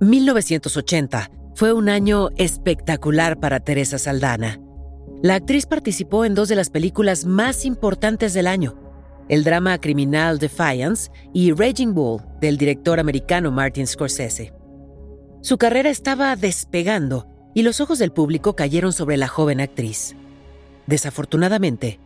«1980 0.00 1.30
fue 1.54 1.74
un 1.74 1.90
año 1.90 2.30
espectacular 2.36 3.38
para 3.38 3.60
Teresa 3.60 3.98
Saldana. 3.98 4.58
La 5.22 5.34
actriz 5.34 5.66
participó 5.66 6.24
en 6.24 6.34
dos 6.34 6.48
de 6.48 6.56
las 6.56 6.70
películas 6.70 7.26
más 7.26 7.66
importantes 7.66 8.32
del 8.32 8.46
año, 8.46 8.80
el 9.28 9.44
drama 9.44 9.78
criminal 9.78 10.38
Defiance 10.38 11.10
y 11.34 11.52
Raging 11.52 11.92
Bull 11.92 12.22
del 12.40 12.56
director 12.56 12.98
americano 12.98 13.50
Martin 13.50 13.86
Scorsese. 13.86 14.54
Su 15.42 15.58
carrera 15.58 15.90
estaba 15.90 16.34
despegando 16.34 17.26
y 17.54 17.62
los 17.62 17.82
ojos 17.82 17.98
del 17.98 18.10
público 18.10 18.56
cayeron 18.56 18.94
sobre 18.94 19.18
la 19.18 19.28
joven 19.28 19.60
actriz. 19.60 20.16
Desafortunadamente, 20.86 22.00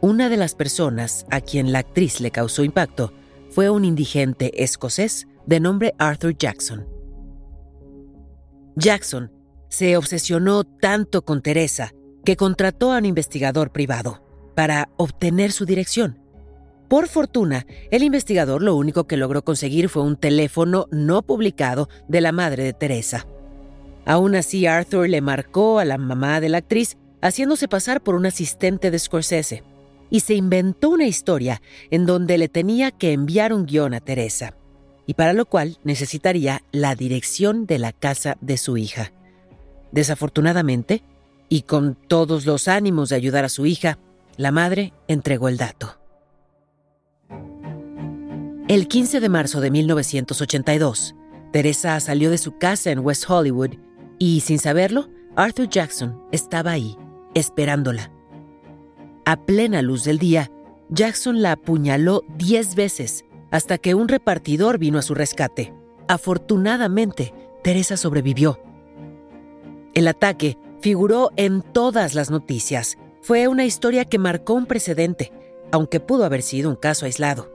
una 0.00 0.28
de 0.28 0.36
las 0.36 0.56
personas 0.56 1.24
a 1.30 1.40
quien 1.40 1.70
la 1.70 1.78
actriz 1.78 2.20
le 2.20 2.32
causó 2.32 2.64
impacto 2.64 3.12
fue 3.50 3.70
un 3.70 3.84
indigente 3.84 4.64
escocés 4.64 5.28
de 5.46 5.60
nombre 5.60 5.94
Arthur 5.98 6.36
Jackson. 6.36 6.95
Jackson 8.76 9.32
se 9.70 9.96
obsesionó 9.96 10.64
tanto 10.64 11.22
con 11.22 11.40
Teresa 11.40 11.92
que 12.24 12.36
contrató 12.36 12.92
a 12.92 12.98
un 12.98 13.06
investigador 13.06 13.72
privado 13.72 14.22
para 14.54 14.90
obtener 14.98 15.50
su 15.50 15.64
dirección. 15.64 16.18
Por 16.88 17.08
fortuna, 17.08 17.66
el 17.90 18.02
investigador 18.02 18.62
lo 18.62 18.76
único 18.76 19.06
que 19.06 19.16
logró 19.16 19.42
conseguir 19.42 19.88
fue 19.88 20.02
un 20.02 20.16
teléfono 20.16 20.86
no 20.90 21.22
publicado 21.22 21.88
de 22.06 22.20
la 22.20 22.32
madre 22.32 22.64
de 22.64 22.74
Teresa. 22.74 23.26
Aún 24.04 24.36
así, 24.36 24.66
Arthur 24.66 25.08
le 25.08 25.20
marcó 25.20 25.78
a 25.78 25.84
la 25.84 25.96
mamá 25.96 26.40
de 26.40 26.50
la 26.50 26.58
actriz 26.58 26.96
haciéndose 27.22 27.68
pasar 27.68 28.02
por 28.02 28.14
un 28.14 28.26
asistente 28.26 28.90
de 28.90 28.98
Scorsese 28.98 29.64
y 30.10 30.20
se 30.20 30.34
inventó 30.34 30.90
una 30.90 31.06
historia 31.06 31.62
en 31.90 32.06
donde 32.06 32.38
le 32.38 32.48
tenía 32.48 32.90
que 32.90 33.12
enviar 33.12 33.52
un 33.52 33.66
guion 33.66 33.94
a 33.94 34.00
Teresa, 34.00 34.54
y 35.06 35.14
para 35.14 35.32
lo 35.32 35.46
cual 35.46 35.78
necesitaría 35.84 36.62
la 36.72 36.94
dirección 36.94 37.66
de 37.66 37.78
la 37.78 37.92
casa 37.92 38.36
de 38.40 38.56
su 38.56 38.76
hija. 38.76 39.12
Desafortunadamente, 39.92 41.02
y 41.48 41.62
con 41.62 41.94
todos 41.94 42.44
los 42.44 42.68
ánimos 42.68 43.10
de 43.10 43.16
ayudar 43.16 43.44
a 43.44 43.48
su 43.48 43.66
hija, 43.66 43.98
la 44.36 44.50
madre 44.50 44.92
entregó 45.08 45.48
el 45.48 45.56
dato. 45.56 45.96
El 48.68 48.88
15 48.88 49.20
de 49.20 49.28
marzo 49.28 49.60
de 49.60 49.70
1982, 49.70 51.14
Teresa 51.52 51.98
salió 52.00 52.30
de 52.30 52.38
su 52.38 52.58
casa 52.58 52.90
en 52.90 52.98
West 52.98 53.24
Hollywood 53.28 53.76
y, 54.18 54.40
sin 54.40 54.58
saberlo, 54.58 55.08
Arthur 55.36 55.68
Jackson 55.68 56.20
estaba 56.32 56.72
ahí, 56.72 56.96
esperándola. 57.34 58.10
A 59.24 59.36
plena 59.44 59.82
luz 59.82 60.02
del 60.04 60.18
día, 60.18 60.50
Jackson 60.88 61.42
la 61.42 61.52
apuñaló 61.52 62.24
diez 62.36 62.74
veces 62.74 63.24
hasta 63.50 63.78
que 63.78 63.94
un 63.94 64.08
repartidor 64.08 64.78
vino 64.78 64.98
a 64.98 65.02
su 65.02 65.14
rescate. 65.14 65.72
Afortunadamente, 66.08 67.34
Teresa 67.62 67.96
sobrevivió. 67.96 68.60
El 69.94 70.08
ataque 70.08 70.58
figuró 70.80 71.30
en 71.36 71.62
todas 71.62 72.14
las 72.14 72.30
noticias. 72.30 72.96
Fue 73.22 73.48
una 73.48 73.64
historia 73.64 74.04
que 74.04 74.18
marcó 74.18 74.54
un 74.54 74.66
precedente, 74.66 75.32
aunque 75.72 76.00
pudo 76.00 76.24
haber 76.24 76.42
sido 76.42 76.70
un 76.70 76.76
caso 76.76 77.06
aislado. 77.06 77.50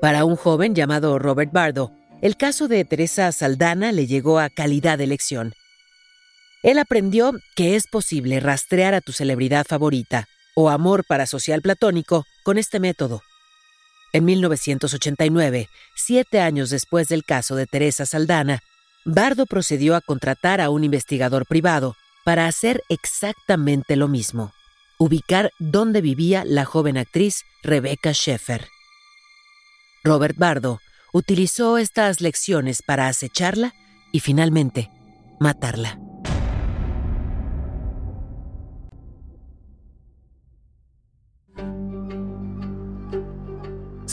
Para 0.00 0.24
un 0.24 0.36
joven 0.36 0.74
llamado 0.74 1.18
Robert 1.18 1.52
Bardo, 1.52 1.92
el 2.22 2.36
caso 2.36 2.68
de 2.68 2.84
Teresa 2.84 3.30
Saldana 3.32 3.92
le 3.92 4.06
llegó 4.06 4.38
a 4.38 4.48
calidad 4.48 4.98
de 4.98 5.06
lección. 5.06 5.52
Él 6.62 6.78
aprendió 6.78 7.32
que 7.56 7.74
es 7.74 7.88
posible 7.88 8.38
rastrear 8.38 8.94
a 8.94 9.00
tu 9.00 9.12
celebridad 9.12 9.66
favorita 9.66 10.26
o 10.54 10.70
amor 10.70 11.04
parasocial 11.06 11.60
platónico 11.60 12.24
con 12.44 12.58
este 12.58 12.78
método. 12.78 13.20
En 14.12 14.26
1989, 14.26 15.68
siete 15.94 16.40
años 16.40 16.68
después 16.68 17.08
del 17.08 17.24
caso 17.24 17.56
de 17.56 17.66
Teresa 17.66 18.04
Saldana, 18.04 18.60
Bardo 19.04 19.46
procedió 19.46 19.96
a 19.96 20.00
contratar 20.00 20.60
a 20.60 20.68
un 20.70 20.84
investigador 20.84 21.46
privado 21.46 21.96
para 22.24 22.46
hacer 22.46 22.82
exactamente 22.88 23.96
lo 23.96 24.08
mismo, 24.08 24.52
ubicar 24.98 25.50
dónde 25.58 26.02
vivía 26.02 26.44
la 26.44 26.64
joven 26.64 26.98
actriz 26.98 27.44
Rebecca 27.62 28.12
Sheffer. 28.12 28.68
Robert 30.04 30.36
Bardo 30.36 30.80
utilizó 31.12 31.78
estas 31.78 32.20
lecciones 32.20 32.82
para 32.82 33.08
acecharla 33.08 33.72
y 34.12 34.20
finalmente 34.20 34.90
matarla. 35.40 36.01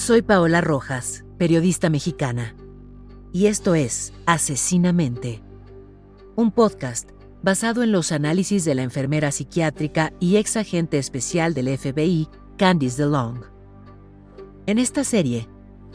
Soy 0.10 0.24
Paola 0.24 0.60
Rojas, 0.60 1.24
periodista 1.38 1.92
mexicana, 1.92 2.56
y 3.32 3.46
esto 3.46 3.76
es 3.76 4.12
Asesinamente, 4.26 5.44
un 6.36 6.52
podcast 6.52 7.12
basado 7.44 7.84
en 7.84 7.92
los 7.92 8.12
análisis 8.12 8.66
de 8.66 8.74
la 8.74 8.82
enfermera 8.82 9.32
psiquiátrica 9.32 10.12
y 10.20 10.38
ex 10.38 10.58
agente 10.58 10.98
especial 10.98 11.54
del 11.54 11.78
FBI, 11.78 12.28
Candice 12.58 13.04
DeLong. 13.04 13.44
En 14.66 14.80
esta 14.80 15.04
serie, 15.04 15.48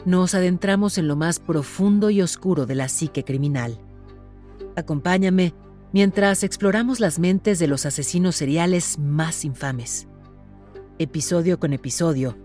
nos 0.05 0.33
adentramos 0.33 0.97
en 0.97 1.09
lo 1.09 1.17
más 1.17 1.41
profundo 1.41 2.09
y 2.09 2.21
oscuro 2.21 2.65
de 2.65 2.75
la 2.75 2.87
psique 2.87 3.25
criminal. 3.25 3.81
Acompáñame 4.77 5.53
mientras 5.91 6.43
exploramos 6.43 7.01
las 7.01 7.19
mentes 7.19 7.59
de 7.59 7.67
los 7.67 7.85
asesinos 7.85 8.37
seriales 8.37 8.97
más 8.97 9.43
infames. 9.43 10.07
Episodio 10.99 11.59
con 11.59 11.73
episodio, 11.73 12.44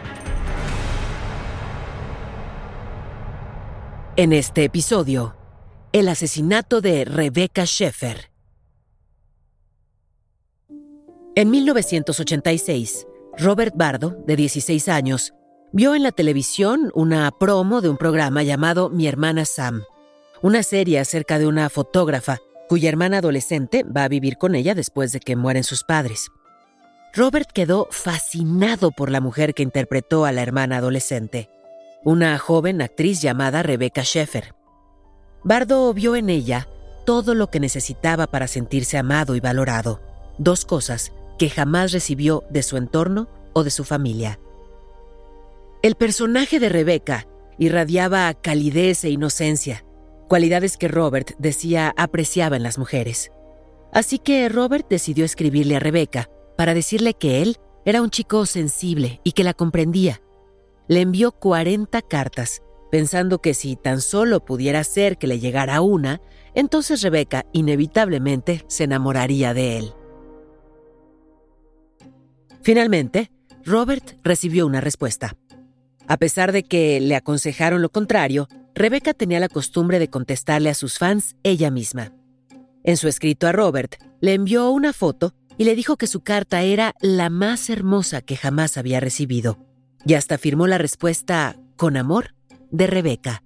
En 4.21 4.33
este 4.33 4.63
episodio, 4.63 5.35
el 5.93 6.07
asesinato 6.07 6.79
de 6.79 7.05
Rebecca 7.05 7.63
Sheffer. 7.65 8.29
En 11.33 11.49
1986, 11.49 13.07
Robert 13.39 13.73
Bardo, 13.75 14.15
de 14.27 14.35
16 14.35 14.89
años, 14.89 15.33
vio 15.73 15.95
en 15.95 16.03
la 16.03 16.11
televisión 16.11 16.91
una 16.93 17.31
promo 17.31 17.81
de 17.81 17.89
un 17.89 17.97
programa 17.97 18.43
llamado 18.43 18.91
Mi 18.91 19.07
hermana 19.07 19.43
Sam, 19.45 19.85
una 20.43 20.61
serie 20.61 20.99
acerca 20.99 21.39
de 21.39 21.47
una 21.47 21.67
fotógrafa 21.71 22.37
cuya 22.69 22.89
hermana 22.89 23.17
adolescente 23.17 23.83
va 23.85 24.03
a 24.03 24.07
vivir 24.07 24.37
con 24.37 24.53
ella 24.53 24.75
después 24.75 25.13
de 25.13 25.19
que 25.19 25.35
mueren 25.35 25.63
sus 25.63 25.83
padres. 25.83 26.27
Robert 27.15 27.49
quedó 27.51 27.87
fascinado 27.89 28.91
por 28.91 29.09
la 29.09 29.19
mujer 29.19 29.55
que 29.55 29.63
interpretó 29.63 30.25
a 30.25 30.31
la 30.31 30.43
hermana 30.43 30.77
adolescente, 30.77 31.49
una 32.03 32.37
joven 32.39 32.81
actriz 32.81 33.21
llamada 33.21 33.61
Rebecca 33.61 34.01
Sheffer. 34.03 34.55
Bardo 35.43 35.93
vio 35.93 36.15
en 36.15 36.29
ella 36.29 36.67
todo 37.05 37.35
lo 37.35 37.49
que 37.49 37.59
necesitaba 37.59 38.27
para 38.27 38.47
sentirse 38.47 38.97
amado 38.97 39.35
y 39.35 39.39
valorado, 39.39 40.01
dos 40.37 40.65
cosas 40.65 41.11
que 41.37 41.49
jamás 41.49 41.91
recibió 41.91 42.43
de 42.49 42.63
su 42.63 42.77
entorno 42.77 43.27
o 43.53 43.63
de 43.63 43.71
su 43.71 43.83
familia. 43.83 44.39
El 45.83 45.95
personaje 45.95 46.59
de 46.59 46.69
Rebeca 46.69 47.27
irradiaba 47.57 48.33
calidez 48.33 49.03
e 49.03 49.09
inocencia, 49.09 49.83
cualidades 50.27 50.77
que 50.77 50.87
Robert 50.87 51.31
decía 51.37 51.93
apreciaba 51.97 52.55
en 52.55 52.63
las 52.63 52.77
mujeres. 52.77 53.31
Así 53.93 54.17
que 54.19 54.47
Robert 54.49 54.87
decidió 54.89 55.25
escribirle 55.25 55.75
a 55.75 55.79
Rebeca 55.79 56.29
para 56.57 56.73
decirle 56.73 57.13
que 57.13 57.41
él 57.41 57.57
era 57.85 58.01
un 58.01 58.09
chico 58.09 58.45
sensible 58.45 59.21
y 59.23 59.33
que 59.33 59.43
la 59.43 59.53
comprendía. 59.53 60.21
Le 60.91 60.99
envió 60.99 61.31
40 61.31 62.01
cartas 62.01 62.63
pensando 62.91 63.39
que 63.39 63.53
si 63.53 63.77
tan 63.77 64.01
solo 64.01 64.43
pudiera 64.43 64.83
ser 64.83 65.17
que 65.17 65.25
le 65.25 65.39
llegara 65.39 65.79
una, 65.79 66.19
entonces 66.53 67.01
Rebeca 67.01 67.45
inevitablemente 67.53 68.65
se 68.67 68.83
enamoraría 68.83 69.53
de 69.53 69.77
él. 69.77 69.93
Finalmente, 72.61 73.31
Robert 73.63 74.17
recibió 74.21 74.65
una 74.67 74.81
respuesta. 74.81 75.37
A 76.09 76.17
pesar 76.17 76.51
de 76.51 76.63
que 76.63 76.99
le 76.99 77.15
aconsejaron 77.15 77.81
lo 77.81 77.87
contrario, 77.87 78.49
Rebeca 78.75 79.13
tenía 79.13 79.39
la 79.39 79.47
costumbre 79.47 79.97
de 79.97 80.09
contestarle 80.09 80.69
a 80.69 80.73
sus 80.73 80.97
fans 80.97 81.37
ella 81.43 81.71
misma. 81.71 82.11
En 82.83 82.97
su 82.97 83.07
escrito 83.07 83.47
a 83.47 83.53
Robert, 83.53 83.95
le 84.19 84.33
envió 84.33 84.69
una 84.71 84.91
foto 84.91 85.35
y 85.57 85.63
le 85.63 85.73
dijo 85.73 85.95
que 85.95 86.07
su 86.07 86.19
carta 86.19 86.63
era 86.63 86.95
la 86.99 87.29
más 87.29 87.69
hermosa 87.69 88.19
que 88.19 88.35
jamás 88.35 88.75
había 88.75 88.99
recibido. 88.99 89.70
Y 90.05 90.15
hasta 90.15 90.37
firmó 90.37 90.67
la 90.67 90.77
respuesta 90.77 91.57
con 91.75 91.97
amor 91.97 92.35
de 92.71 92.87
Rebeca. 92.87 93.43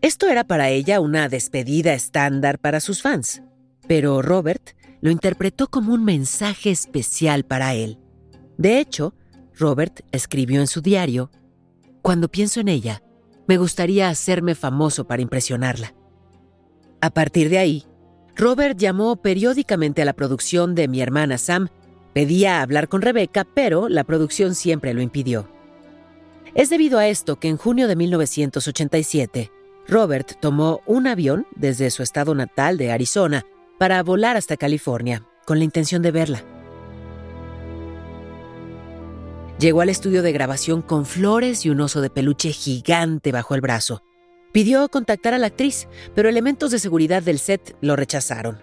Esto 0.00 0.28
era 0.28 0.44
para 0.44 0.68
ella 0.68 1.00
una 1.00 1.28
despedida 1.28 1.94
estándar 1.94 2.58
para 2.58 2.80
sus 2.80 3.00
fans, 3.00 3.42
pero 3.88 4.20
Robert 4.20 4.76
lo 5.00 5.10
interpretó 5.10 5.68
como 5.68 5.94
un 5.94 6.04
mensaje 6.04 6.70
especial 6.70 7.44
para 7.44 7.74
él. 7.74 7.98
De 8.58 8.78
hecho, 8.80 9.14
Robert 9.54 10.00
escribió 10.12 10.60
en 10.60 10.66
su 10.66 10.80
diario, 10.80 11.30
Cuando 12.02 12.30
pienso 12.30 12.60
en 12.60 12.68
ella, 12.68 13.02
me 13.46 13.56
gustaría 13.56 14.08
hacerme 14.08 14.54
famoso 14.54 15.06
para 15.06 15.22
impresionarla. 15.22 15.94
A 17.00 17.10
partir 17.10 17.50
de 17.50 17.58
ahí, 17.58 17.84
Robert 18.36 18.78
llamó 18.78 19.16
periódicamente 19.16 20.02
a 20.02 20.04
la 20.04 20.14
producción 20.14 20.74
de 20.74 20.88
mi 20.88 21.00
hermana 21.00 21.38
Sam, 21.38 21.68
pedía 22.14 22.62
hablar 22.62 22.88
con 22.88 23.02
Rebecca, 23.02 23.44
pero 23.44 23.90
la 23.90 24.04
producción 24.04 24.54
siempre 24.54 24.94
lo 24.94 25.02
impidió. 25.02 25.46
Es 26.54 26.70
debido 26.70 26.98
a 26.98 27.08
esto 27.08 27.36
que 27.36 27.48
en 27.48 27.56
junio 27.58 27.88
de 27.88 27.96
1987, 27.96 29.50
Robert 29.88 30.38
tomó 30.40 30.80
un 30.86 31.06
avión 31.06 31.46
desde 31.56 31.90
su 31.90 32.02
estado 32.02 32.34
natal 32.34 32.78
de 32.78 32.92
Arizona 32.92 33.44
para 33.78 34.02
volar 34.02 34.36
hasta 34.36 34.56
California, 34.56 35.26
con 35.44 35.58
la 35.58 35.64
intención 35.64 36.00
de 36.00 36.12
verla. 36.12 36.44
Llegó 39.58 39.80
al 39.80 39.88
estudio 39.88 40.22
de 40.22 40.32
grabación 40.32 40.82
con 40.82 41.06
flores 41.06 41.66
y 41.66 41.70
un 41.70 41.80
oso 41.80 42.00
de 42.00 42.10
peluche 42.10 42.50
gigante 42.50 43.32
bajo 43.32 43.54
el 43.54 43.60
brazo. 43.60 44.02
Pidió 44.52 44.88
contactar 44.88 45.34
a 45.34 45.38
la 45.38 45.48
actriz, 45.48 45.88
pero 46.14 46.28
elementos 46.28 46.70
de 46.70 46.78
seguridad 46.78 47.22
del 47.22 47.38
set 47.38 47.76
lo 47.80 47.96
rechazaron. 47.96 48.62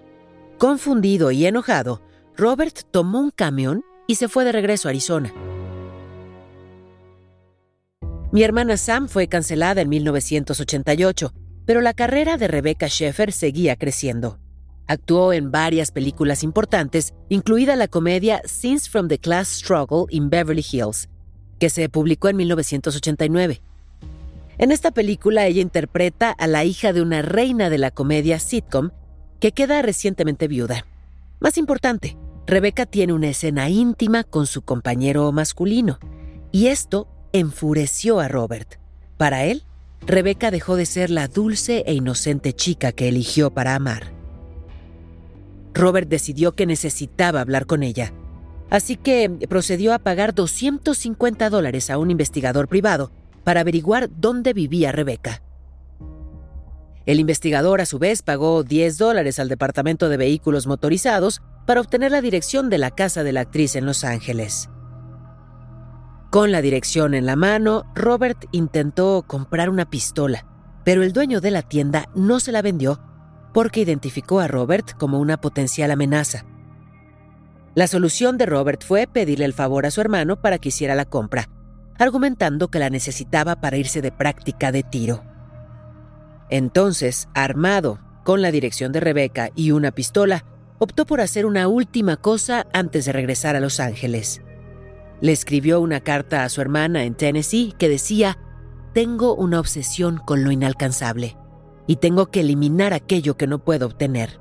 Confundido 0.57 1.31
y 1.31 1.45
enojado, 1.45 2.01
Robert 2.38 2.81
tomó 2.92 3.19
un 3.19 3.31
camión 3.31 3.83
y 4.07 4.16
se 4.16 4.28
fue 4.28 4.45
de 4.45 4.51
regreso 4.51 4.88
a 4.88 4.92
Arizona. 4.92 5.33
Mi 8.31 8.44
hermana 8.44 8.78
Sam 8.78 9.10
fue 9.10 9.28
cancelada 9.28 9.81
en 9.81 9.89
1988, 9.89 11.33
pero 11.66 11.81
la 11.81 11.94
carrera 11.94 12.38
de 12.38 12.48
Rebecca 12.48 12.88
Sheffer 12.88 13.33
seguía 13.33 13.75
creciendo. 13.75 14.39
Actuó 14.88 15.33
en 15.33 15.51
varias 15.51 15.92
películas 15.92 16.44
importantes, 16.44 17.13
incluida 17.30 17.75
la 17.75 17.88
comedia 17.88 18.42
Scenes 18.45 18.89
from 18.89 19.10
the 19.10 19.19
Class 19.19 19.50
Struggle 19.50 20.06
in 20.10 20.30
Beverly 20.30 20.66
Hills, 20.69 21.10
que 21.60 21.69
se 21.69 21.89
publicó 21.89 22.30
en 22.30 22.38
1989. 22.38 23.62
En 24.57 24.72
esta 24.72 24.92
película 24.92 25.45
ella 25.45 25.62
interpreta 25.62 26.31
a 26.31 26.48
la 26.48 26.63
hija 26.63 26.94
de 26.94 27.01
una 27.01 27.22
reina 27.22 27.69
de 27.69 27.77
la 27.77 27.92
comedia 27.92 28.39
sitcom 28.39 28.92
que 29.39 29.51
queda 29.51 29.81
recientemente 29.81 30.48
viuda. 30.48 30.86
Más 31.42 31.58
importante, 31.58 32.20
Rebecca 32.46 32.86
tiene 32.86 33.14
una 33.14 33.30
escena 33.30 33.68
íntima 33.68 34.24
con 34.24 34.46
su 34.46 34.62
compañero 34.62 35.32
masculino, 35.32 35.98
y 36.52 36.68
esto 36.68 37.08
enfureció 37.34 38.20
a 38.20 38.28
Robert. 38.28 38.76
Para 39.18 39.46
él, 39.46 39.64
Rebeca 40.06 40.52
dejó 40.52 40.76
de 40.76 40.86
ser 40.86 41.10
la 41.10 41.28
dulce 41.28 41.84
e 41.88 41.96
inocente 41.96 42.54
chica 42.54 42.92
que 42.92 43.08
eligió 43.08 43.50
para 43.50 43.74
amar. 43.74 44.14
Robert 45.74 46.08
decidió 46.08 46.52
que 46.52 46.68
necesitaba 46.68 47.42
hablar 47.42 47.66
con 47.66 47.82
ella, 47.82 48.14
así 48.70 48.96
que 48.96 49.28
procedió 49.50 49.96
a 49.96 50.00
pagar 50.00 50.36
250 50.36 51.50
dólares 51.50 51.90
a 51.90 51.98
un 51.98 52.12
investigador 52.12 52.68
privado 52.68 53.12
para 53.44 53.62
averiguar 53.62 54.12
dónde 54.16 54.54
vivía 54.54 54.92
Rebeca. 54.92 55.42
El 57.12 57.19
investigador 57.19 57.81
a 57.81 57.86
su 57.86 58.00
vez 58.00 58.22
pagó 58.22 58.63
10 58.63 58.98
dólares 58.98 59.38
al 59.38 59.50
Departamento 59.50 60.08
de 60.08 60.16
Vehículos 60.16 60.66
Motorizados 60.66 61.42
para 61.66 61.81
obtener 61.81 62.10
la 62.10 62.22
dirección 62.22 62.69
de 62.69 62.78
la 62.78 62.90
casa 62.90 63.25
de 63.25 63.34
la 63.34 63.42
actriz 63.42 63.75
en 63.75 63.86
Los 63.86 64.06
Ángeles. 64.06 64.69
Con 66.30 66.54
la 66.54 66.62
dirección 66.62 67.13
en 67.13 67.25
la 67.25 67.36
mano, 67.36 67.84
Robert 67.96 68.46
intentó 68.54 69.25
comprar 69.28 69.69
una 69.69 69.90
pistola, 69.90 70.46
pero 70.86 71.04
el 71.04 71.12
dueño 71.12 71.42
de 71.42 71.52
la 71.52 71.63
tienda 71.63 72.08
no 72.16 72.40
se 72.40 72.54
la 72.54 72.62
vendió 72.62 73.02
porque 73.54 73.81
identificó 73.81 74.40
a 74.40 74.48
Robert 74.48 74.94
como 74.98 75.19
una 75.19 75.36
potencial 75.36 75.92
amenaza. 75.92 76.46
La 77.75 77.88
solución 77.88 78.38
de 78.38 78.46
Robert 78.46 78.86
fue 78.86 79.06
pedirle 79.06 79.44
el 79.44 79.54
favor 79.54 79.86
a 79.86 79.92
su 79.92 80.00
hermano 80.00 80.40
para 80.42 80.60
que 80.60 80.69
hiciera 80.69 80.96
la 80.96 81.04
compra, 81.04 81.50
argumentando 82.00 82.69
que 82.69 82.80
la 82.80 82.90
necesitaba 82.90 83.60
para 83.60 83.75
irse 83.75 84.02
de 84.02 84.13
práctica 84.13 84.72
de 84.72 84.84
tiro. 84.84 85.30
Entonces, 86.51 87.30
armado 87.33 88.00
con 88.24 88.44
la 88.44 88.51
dirección 88.51 88.92
de 88.92 89.00
Rebeca 89.00 89.50
y 89.56 89.71
una 89.71 89.92
pistola, 89.92 90.45
optó 90.77 91.07
por 91.07 91.21
hacer 91.21 91.45
una 91.45 91.68
última 91.68 92.18
cosa 92.18 92.68
antes 92.74 93.06
de 93.06 93.13
regresar 93.13 93.56
a 93.56 93.59
Los 93.59 93.80
Ángeles. 93.80 94.42
Le 95.21 95.31
escribió 95.31 95.80
una 95.80 96.01
carta 96.01 96.44
a 96.44 96.50
su 96.50 96.62
hermana 96.62 97.06
en 97.06 97.15
Tennessee 97.15 97.74
que 97.80 97.89
decía, 97.89 98.38
tengo 98.94 99.33
una 99.33 99.59
obsesión 99.59 100.18
con 100.18 100.44
lo 100.44 100.51
inalcanzable 100.51 101.38
y 101.88 101.95
tengo 101.95 102.30
que 102.30 102.42
eliminar 102.42 102.94
aquello 102.94 103.38
que 103.38 103.48
no 103.48 103.63
puedo 103.63 103.86
obtener. 103.86 104.39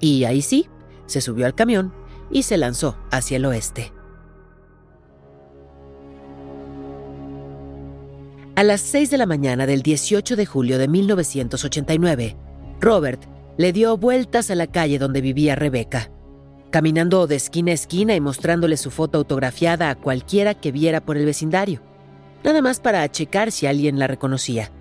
Y 0.00 0.24
ahí 0.24 0.42
sí, 0.42 0.68
se 1.06 1.20
subió 1.20 1.46
al 1.46 1.54
camión 1.54 1.94
y 2.30 2.42
se 2.42 2.56
lanzó 2.56 2.98
hacia 3.10 3.36
el 3.36 3.46
oeste. 3.46 3.92
A 8.56 8.62
las 8.62 8.80
6 8.80 9.10
de 9.10 9.18
la 9.18 9.26
mañana 9.26 9.66
del 9.66 9.82
18 9.82 10.36
de 10.36 10.46
julio 10.46 10.78
de 10.78 10.88
1989, 10.88 12.36
Robert 12.80 13.22
le 13.56 13.72
dio 13.72 13.96
vueltas 13.96 14.50
a 14.50 14.54
la 14.54 14.66
calle 14.66 14.98
donde 14.98 15.20
vivía 15.20 15.54
Rebeca 15.54 16.10
caminando 16.74 17.28
de 17.28 17.36
esquina 17.36 17.70
a 17.70 17.74
esquina 17.74 18.16
y 18.16 18.20
mostrándole 18.20 18.76
su 18.76 18.90
foto 18.90 19.18
autografiada 19.18 19.90
a 19.90 19.94
cualquiera 19.94 20.54
que 20.54 20.72
viera 20.72 21.00
por 21.00 21.16
el 21.16 21.24
vecindario, 21.24 21.80
nada 22.42 22.62
más 22.62 22.80
para 22.80 23.08
checar 23.08 23.52
si 23.52 23.68
alguien 23.68 24.00
la 24.00 24.08
reconocía. 24.08 24.72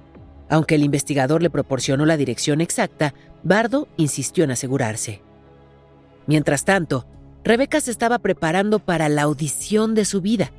Aunque 0.50 0.74
el 0.74 0.84
investigador 0.84 1.44
le 1.44 1.52
proporcionó 1.52 2.08
la 2.08 2.18
dirección 2.18 2.62
exacta, 2.62 3.14
Bardo 3.44 3.88
insistió 3.95 4.44
en 4.44 4.50
asegurarse. 4.50 5.21
Mientras 6.26 6.66
tanto, 6.66 7.06
Rebeca 7.44 7.80
se 7.80 7.92
estaba 7.92 8.18
preparando 8.18 8.80
para 8.80 9.07
la 9.07 9.21
audición 9.21 9.94
de 9.94 10.06
su 10.06 10.19
vida. 10.19 10.52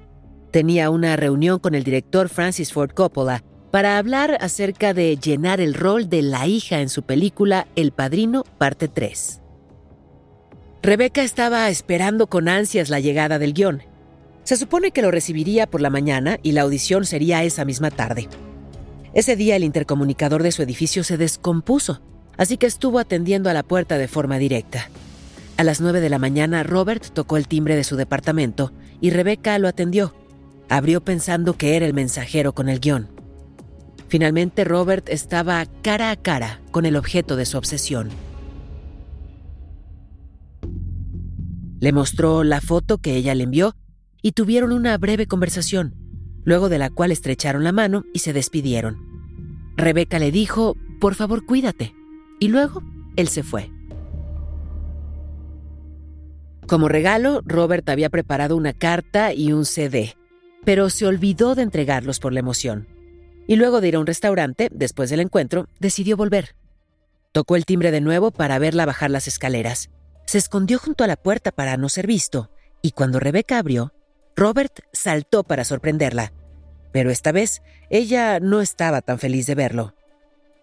Tenía 0.55 0.89
una 0.89 1.17
reunión 1.17 1.59
con 1.59 1.75
el 1.75 1.83
director 1.83 2.29
Francis 2.29 2.73
Ford 2.73 2.93
Coppola 2.93 3.43
para 3.73 3.99
hablar 3.99 4.39
acerca 4.41 4.95
de 4.95 5.17
llenar 5.17 5.61
el 5.61 5.75
rol 5.75 6.09
de 6.09 6.23
la 6.23 6.47
hija 6.47 6.81
en 6.81 6.89
su 6.89 7.03
película 7.03 7.67
El 7.75 7.91
Padrino, 7.91 8.45
parte 8.57 8.87
3. 8.87 9.41
Rebeca 10.81 11.25
estaba 11.25 11.69
esperando 11.71 12.29
con 12.29 12.49
ansias 12.49 12.89
la 12.89 13.01
llegada 13.01 13.41
del 13.41 13.53
guion. 13.53 13.83
Se 14.45 14.57
supone 14.57 14.93
que 14.93 15.03
lo 15.03 15.11
recibiría 15.11 15.67
por 15.67 15.81
la 15.81 15.91
mañana 15.91 16.39
y 16.45 16.53
la 16.53 16.63
audición 16.63 17.05
sería 17.05 17.43
esa 17.43 17.65
misma 17.65 17.91
tarde. 17.91 18.29
Ese 19.13 19.35
día 19.35 19.57
el 19.57 19.65
intercomunicador 19.65 20.45
de 20.45 20.53
su 20.53 20.63
edificio 20.63 21.03
se 21.03 21.17
descompuso, 21.17 22.01
así 22.37 22.59
que 22.59 22.67
estuvo 22.67 23.01
atendiendo 23.01 23.51
a 23.51 23.55
la 23.55 23.65
puerta 23.65 23.99
de 23.99 24.07
forma 24.07 24.39
directa. 24.39 24.89
A 25.57 25.65
las 25.65 25.81
9 25.81 26.01
de 26.01 26.11
la 26.11 26.21
mañana 26.21 26.63
Robert 26.63 27.03
tocó 27.13 27.39
el 27.39 27.49
timbre 27.49 27.75
de 27.75 27.83
su 27.83 27.97
departamento 27.97 28.73
y 29.01 29.11
Rebeca 29.11 29.59
lo 29.59 29.67
atendió. 29.67 30.15
Abrió 30.69 31.03
pensando 31.03 31.55
que 31.55 31.77
era 31.77 31.87
el 31.87 31.95
mensajero 31.95 32.55
con 32.55 32.69
el 32.69 32.81
guion. 32.81 33.09
Finalmente 34.09 34.65
Robert 34.65 35.09
estaba 35.09 35.67
cara 35.83 36.11
a 36.11 36.17
cara 36.17 36.61
con 36.71 36.87
el 36.87 36.97
objeto 36.97 37.37
de 37.37 37.47
su 37.47 37.59
obsesión. 37.59 38.11
Le 41.81 41.93
mostró 41.93 42.45
la 42.45 42.61
foto 42.61 42.99
que 42.99 43.17
ella 43.17 43.35
le 43.35 43.45
envió 43.45 43.75
y 44.23 44.33
tuvieron 44.33 44.73
una 44.73 44.97
breve 44.97 45.27
conversación, 45.27 45.95
luego 46.45 46.69
de 46.69 46.79
la 46.79 46.91
cual 46.91 47.13
estrecharon 47.13 47.65
la 47.65 47.73
mano 47.73 48.05
y 48.15 48.21
se 48.21 48.33
despidieron. 48.33 48.97
Rebeca 49.77 50.19
le 50.19 50.31
dijo, 50.31 50.77
por 51.01 51.15
favor 51.15 51.45
cuídate, 51.45 51.95
y 52.41 52.49
luego 52.49 52.83
él 53.17 53.29
se 53.29 53.43
fue. 53.43 53.71
Como 56.67 56.89
regalo, 56.89 57.43
Robert 57.45 57.87
había 57.91 58.09
preparado 58.09 58.57
una 58.57 58.73
carta 58.73 59.35
y 59.35 59.53
un 59.53 59.67
CD, 59.67 60.17
pero 60.65 60.91
se 60.91 61.07
olvidó 61.07 61.55
de 61.55 61.63
entregarlos 61.63 62.21
por 62.21 62.33
la 62.33 62.41
emoción. 62.41 62.89
Y 63.47 63.57
luego 63.57 63.81
de 63.81 63.89
ir 63.89 63.97
a 63.97 64.01
un 64.01 64.07
restaurante, 64.07 64.69
después 64.73 65.11
del 65.11 65.21
encuentro, 65.21 65.69
decidió 65.79 66.17
volver. 66.17 66.55
Tocó 67.33 67.57
el 67.57 67.67
timbre 67.67 67.91
de 67.91 68.01
nuevo 68.01 68.31
para 68.31 68.59
verla 68.59 68.87
bajar 68.87 69.11
las 69.11 69.29
escaleras. 69.29 69.91
Se 70.27 70.39
escondió 70.39 70.79
junto 70.79 71.05
a 71.05 71.07
la 71.07 71.17
puerta 71.17 71.53
para 71.53 71.77
no 71.77 71.89
ser 71.89 72.07
visto, 72.07 72.51
y 72.81 72.93
cuando 72.93 73.21
Rebeca 73.21 73.59
abrió, 73.59 73.93
Robert 74.37 74.81
saltó 74.93 75.45
para 75.45 75.65
sorprenderla. 75.65 76.33
Pero 76.93 77.11
esta 77.11 77.33
vez 77.33 77.63
ella 77.91 78.41
no 78.41 78.61
estaba 78.61 79.03
tan 79.03 79.19
feliz 79.19 79.47
de 79.47 79.55
verlo. 79.55 79.95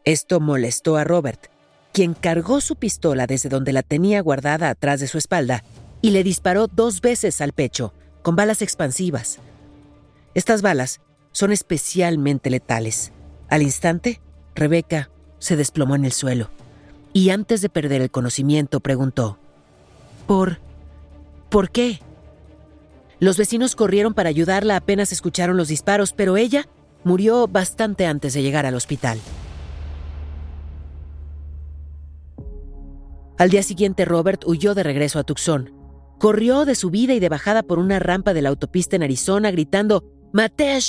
Esto 0.04 0.40
molestó 0.40 0.98
a 0.98 1.04
Robert, 1.04 1.48
quien 1.94 2.14
cargó 2.14 2.62
su 2.62 2.76
pistola 2.76 3.28
desde 3.28 3.50
donde 3.50 3.74
la 3.74 3.84
tenía 3.84 4.22
guardada 4.22 4.70
atrás 4.70 5.00
de 5.00 5.08
su 5.08 5.18
espalda 5.18 5.64
y 6.02 6.12
le 6.12 6.24
disparó 6.24 6.68
dos 6.68 7.02
veces 7.02 7.42
al 7.42 7.54
pecho, 7.54 7.94
con 8.24 8.36
balas 8.36 8.62
expansivas. 8.62 9.40
Estas 10.34 10.62
balas 10.62 11.02
son 11.32 11.52
especialmente 11.52 12.50
letales. 12.50 13.12
Al 13.50 13.62
instante, 13.62 14.22
Rebeca 14.56 15.10
se 15.40 15.56
desplomó 15.56 15.96
en 15.96 16.06
el 16.06 16.12
suelo 16.12 16.50
y 17.14 17.30
antes 17.30 17.62
de 17.62 17.70
perder 17.70 18.02
el 18.02 18.12
conocimiento 18.12 18.80
preguntó, 18.80 19.38
¿Por... 20.28 20.60
¿Por 21.50 21.70
qué? 21.70 22.00
Los 23.20 23.38
vecinos 23.38 23.76
corrieron 23.76 24.14
para 24.14 24.30
ayudarla 24.30 24.78
apenas 24.78 25.12
escucharon 25.12 25.58
los 25.58 25.68
disparos, 25.68 26.14
pero 26.14 26.38
ella 26.38 26.70
murió 27.04 27.48
bastante 27.48 28.06
antes 28.06 28.34
de 28.34 28.42
llegar 28.42 28.66
al 28.66 28.76
hospital. 28.76 29.20
Al 33.38 33.50
día 33.50 33.64
siguiente, 33.64 34.06
Robert 34.06 34.44
huyó 34.46 34.74
de 34.76 34.84
regreso 34.84 35.20
a 35.20 35.24
Tucson. 35.24 35.74
Corrió 36.20 36.64
de 36.64 36.76
subida 36.76 37.14
y 37.14 37.20
de 37.20 37.28
bajada 37.28 37.64
por 37.64 37.80
una 37.80 38.00
rampa 38.00 38.34
de 38.34 38.44
la 38.44 38.50
autopista 38.50 38.96
en 38.96 39.04
Arizona 39.04 39.52
gritando, 39.52 40.06
¡Maté 40.34 40.72
a! 40.72 40.80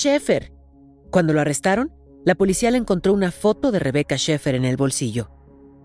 Cuando 1.10 1.32
lo 1.32 1.40
arrestaron, 1.40 1.92
la 2.24 2.34
policía 2.34 2.70
le 2.70 2.78
encontró 2.78 3.12
una 3.12 3.32
foto 3.32 3.72
de 3.72 3.78
Rebecca 3.78 4.16
Sheffer 4.16 4.54
en 4.54 4.64
el 4.64 4.76
bolsillo. 4.76 5.30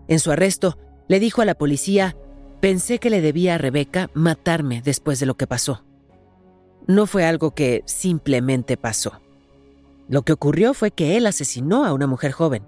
En 0.07 0.19
su 0.19 0.31
arresto, 0.31 0.77
le 1.07 1.19
dijo 1.19 1.41
a 1.41 1.45
la 1.45 1.55
policía, 1.55 2.15
pensé 2.61 2.99
que 2.99 3.09
le 3.09 3.21
debía 3.21 3.55
a 3.55 3.57
Rebecca 3.57 4.09
matarme 4.13 4.81
después 4.81 5.19
de 5.19 5.25
lo 5.25 5.35
que 5.35 5.47
pasó. 5.47 5.83
No 6.85 7.07
fue 7.07 7.25
algo 7.25 7.51
que 7.51 7.83
simplemente 7.85 8.77
pasó. 8.77 9.19
Lo 10.07 10.21
que 10.21 10.33
ocurrió 10.33 10.73
fue 10.73 10.91
que 10.91 11.17
él 11.17 11.25
asesinó 11.25 11.83
a 11.83 11.93
una 11.93 12.07
mujer 12.07 12.31
joven. 12.31 12.63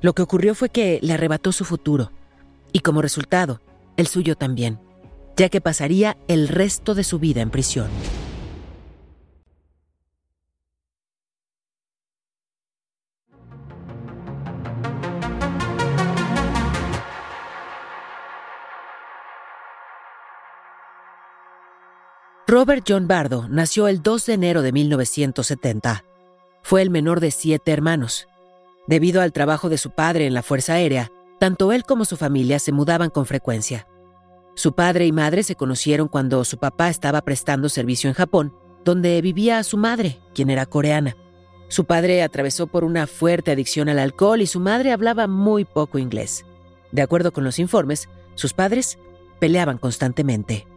Lo 0.00 0.14
que 0.14 0.22
ocurrió 0.22 0.54
fue 0.54 0.70
que 0.70 0.98
le 1.02 1.12
arrebató 1.12 1.52
su 1.52 1.64
futuro 1.64 2.10
y 2.74 2.80
como 2.80 3.02
resultado, 3.02 3.60
el 3.96 4.08
suyo 4.08 4.34
también, 4.34 4.80
ya 5.36 5.48
que 5.48 5.60
pasaría 5.60 6.16
el 6.26 6.48
resto 6.48 6.96
de 6.96 7.04
su 7.04 7.20
vida 7.20 7.40
en 7.40 7.50
prisión. 7.50 7.86
Robert 22.54 22.84
John 22.88 23.08
Bardo 23.08 23.48
nació 23.48 23.88
el 23.88 24.00
2 24.00 24.26
de 24.26 24.32
enero 24.34 24.62
de 24.62 24.70
1970. 24.70 26.04
Fue 26.62 26.82
el 26.82 26.90
menor 26.90 27.18
de 27.18 27.32
siete 27.32 27.72
hermanos. 27.72 28.28
Debido 28.86 29.22
al 29.22 29.32
trabajo 29.32 29.68
de 29.68 29.76
su 29.76 29.90
padre 29.90 30.28
en 30.28 30.34
la 30.34 30.44
Fuerza 30.44 30.74
Aérea, 30.74 31.10
tanto 31.40 31.72
él 31.72 31.82
como 31.82 32.04
su 32.04 32.16
familia 32.16 32.60
se 32.60 32.70
mudaban 32.70 33.10
con 33.10 33.26
frecuencia. 33.26 33.88
Su 34.54 34.72
padre 34.72 35.04
y 35.04 35.10
madre 35.10 35.42
se 35.42 35.56
conocieron 35.56 36.06
cuando 36.06 36.44
su 36.44 36.58
papá 36.58 36.90
estaba 36.90 37.22
prestando 37.22 37.68
servicio 37.68 38.06
en 38.06 38.14
Japón, 38.14 38.54
donde 38.84 39.20
vivía 39.20 39.60
su 39.64 39.76
madre, 39.76 40.20
quien 40.32 40.48
era 40.48 40.64
coreana. 40.64 41.16
Su 41.66 41.86
padre 41.86 42.22
atravesó 42.22 42.68
por 42.68 42.84
una 42.84 43.08
fuerte 43.08 43.50
adicción 43.50 43.88
al 43.88 43.98
alcohol 43.98 44.40
y 44.40 44.46
su 44.46 44.60
madre 44.60 44.92
hablaba 44.92 45.26
muy 45.26 45.64
poco 45.64 45.98
inglés. 45.98 46.46
De 46.92 47.02
acuerdo 47.02 47.32
con 47.32 47.42
los 47.42 47.58
informes, 47.58 48.08
sus 48.36 48.52
padres 48.52 48.96
peleaban 49.40 49.78
constantemente. 49.78 50.68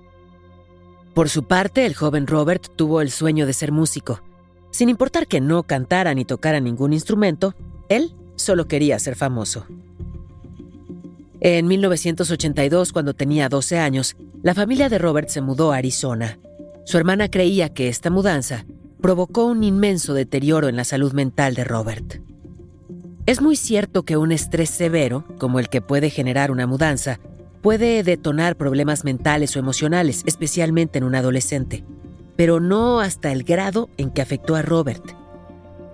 Por 1.17 1.29
su 1.29 1.45
parte, 1.45 1.87
el 1.87 1.95
joven 1.95 2.27
Robert 2.27 2.67
tuvo 2.75 3.01
el 3.01 3.09
sueño 3.09 3.47
de 3.47 3.53
ser 3.53 3.71
músico. 3.71 4.21
Sin 4.69 4.87
importar 4.87 5.25
que 5.25 5.41
no 5.41 5.63
cantara 5.63 6.13
ni 6.13 6.25
tocara 6.25 6.59
ningún 6.59 6.93
instrumento, 6.93 7.55
él 7.89 8.13
solo 8.35 8.67
quería 8.67 8.99
ser 8.99 9.15
famoso. 9.15 9.65
En 11.39 11.65
1982, 11.65 12.93
cuando 12.93 13.15
tenía 13.15 13.49
12 13.49 13.79
años, 13.79 14.15
la 14.43 14.53
familia 14.53 14.89
de 14.89 14.99
Robert 14.99 15.29
se 15.29 15.41
mudó 15.41 15.71
a 15.71 15.77
Arizona. 15.77 16.37
Su 16.85 16.99
hermana 16.99 17.29
creía 17.29 17.73
que 17.73 17.87
esta 17.87 18.11
mudanza 18.11 18.67
provocó 19.01 19.45
un 19.45 19.63
inmenso 19.63 20.13
deterioro 20.13 20.67
en 20.67 20.75
la 20.75 20.83
salud 20.83 21.13
mental 21.13 21.55
de 21.55 21.63
Robert. 21.63 22.21
Es 23.25 23.41
muy 23.41 23.55
cierto 23.55 24.03
que 24.03 24.17
un 24.17 24.31
estrés 24.31 24.69
severo, 24.69 25.25
como 25.39 25.57
el 25.57 25.69
que 25.69 25.81
puede 25.81 26.11
generar 26.11 26.51
una 26.51 26.67
mudanza, 26.67 27.19
puede 27.61 28.03
detonar 28.03 28.55
problemas 28.55 29.03
mentales 29.03 29.55
o 29.55 29.59
emocionales, 29.59 30.23
especialmente 30.25 30.97
en 30.97 31.03
un 31.03 31.15
adolescente, 31.15 31.83
pero 32.35 32.59
no 32.59 32.99
hasta 32.99 33.31
el 33.31 33.43
grado 33.43 33.89
en 33.97 34.11
que 34.11 34.21
afectó 34.21 34.55
a 34.55 34.61
Robert. 34.61 35.03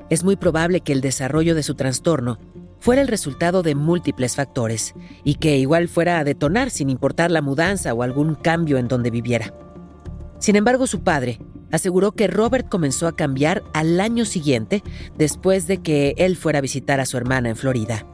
Es 0.09 0.23
muy 0.23 0.35
probable 0.35 0.81
que 0.81 0.93
el 0.93 1.01
desarrollo 1.01 1.55
de 1.55 1.63
su 1.63 1.75
trastorno 1.75 2.39
fuera 2.79 3.01
el 3.01 3.07
resultado 3.07 3.63
de 3.63 3.75
múltiples 3.75 4.35
factores 4.35 4.93
y 5.23 5.35
que 5.35 5.57
igual 5.57 5.87
fuera 5.87 6.19
a 6.19 6.23
detonar 6.23 6.69
sin 6.69 6.89
importar 6.89 7.31
la 7.31 7.41
mudanza 7.41 7.93
o 7.93 8.03
algún 8.03 8.35
cambio 8.35 8.77
en 8.77 8.89
donde 8.89 9.09
viviera. 9.09 9.53
Sin 10.39 10.57
embargo, 10.57 10.85
su 10.85 11.01
padre 11.01 11.39
aseguró 11.71 12.11
que 12.11 12.27
Robert 12.27 12.67
comenzó 12.69 13.07
a 13.07 13.15
cambiar 13.15 13.63
al 13.73 14.01
año 14.01 14.25
siguiente 14.25 14.83
después 15.17 15.65
de 15.65 15.77
que 15.77 16.13
él 16.17 16.35
fuera 16.35 16.59
a 16.59 16.61
visitar 16.61 16.99
a 16.99 17.05
su 17.05 17.15
hermana 17.15 17.49
en 17.49 17.55
Florida. 17.55 18.05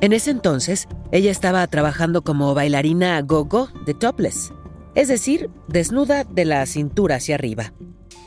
En 0.00 0.12
ese 0.12 0.30
entonces, 0.30 0.86
ella 1.10 1.30
estaba 1.30 1.66
trabajando 1.66 2.22
como 2.22 2.54
bailarina 2.54 3.20
go-go 3.22 3.68
de 3.84 3.94
topless, 3.94 4.52
es 4.94 5.08
decir, 5.08 5.50
desnuda 5.66 6.24
de 6.24 6.44
la 6.44 6.64
cintura 6.66 7.16
hacia 7.16 7.34
arriba. 7.34 7.72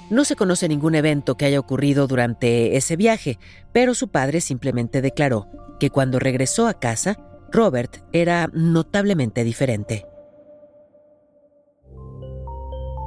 No 0.10 0.26
se 0.26 0.36
conoce 0.36 0.68
ningún 0.68 0.96
evento 0.96 1.36
que 1.36 1.46
haya 1.46 1.60
ocurrido 1.60 2.08
durante 2.08 2.76
ese 2.76 2.98
viaje, 2.98 3.40
pero 3.72 3.94
su 3.94 4.10
padre 4.10 4.42
simplemente 4.42 5.02
declaró 5.02 5.48
que 5.80 5.90
cuando 5.90 6.20
regresó 6.20 6.68
a 6.68 6.74
casa, 6.74 7.18
Robert 7.52 8.04
era 8.12 8.50
notablemente 8.52 9.46
diferente. 9.46 10.06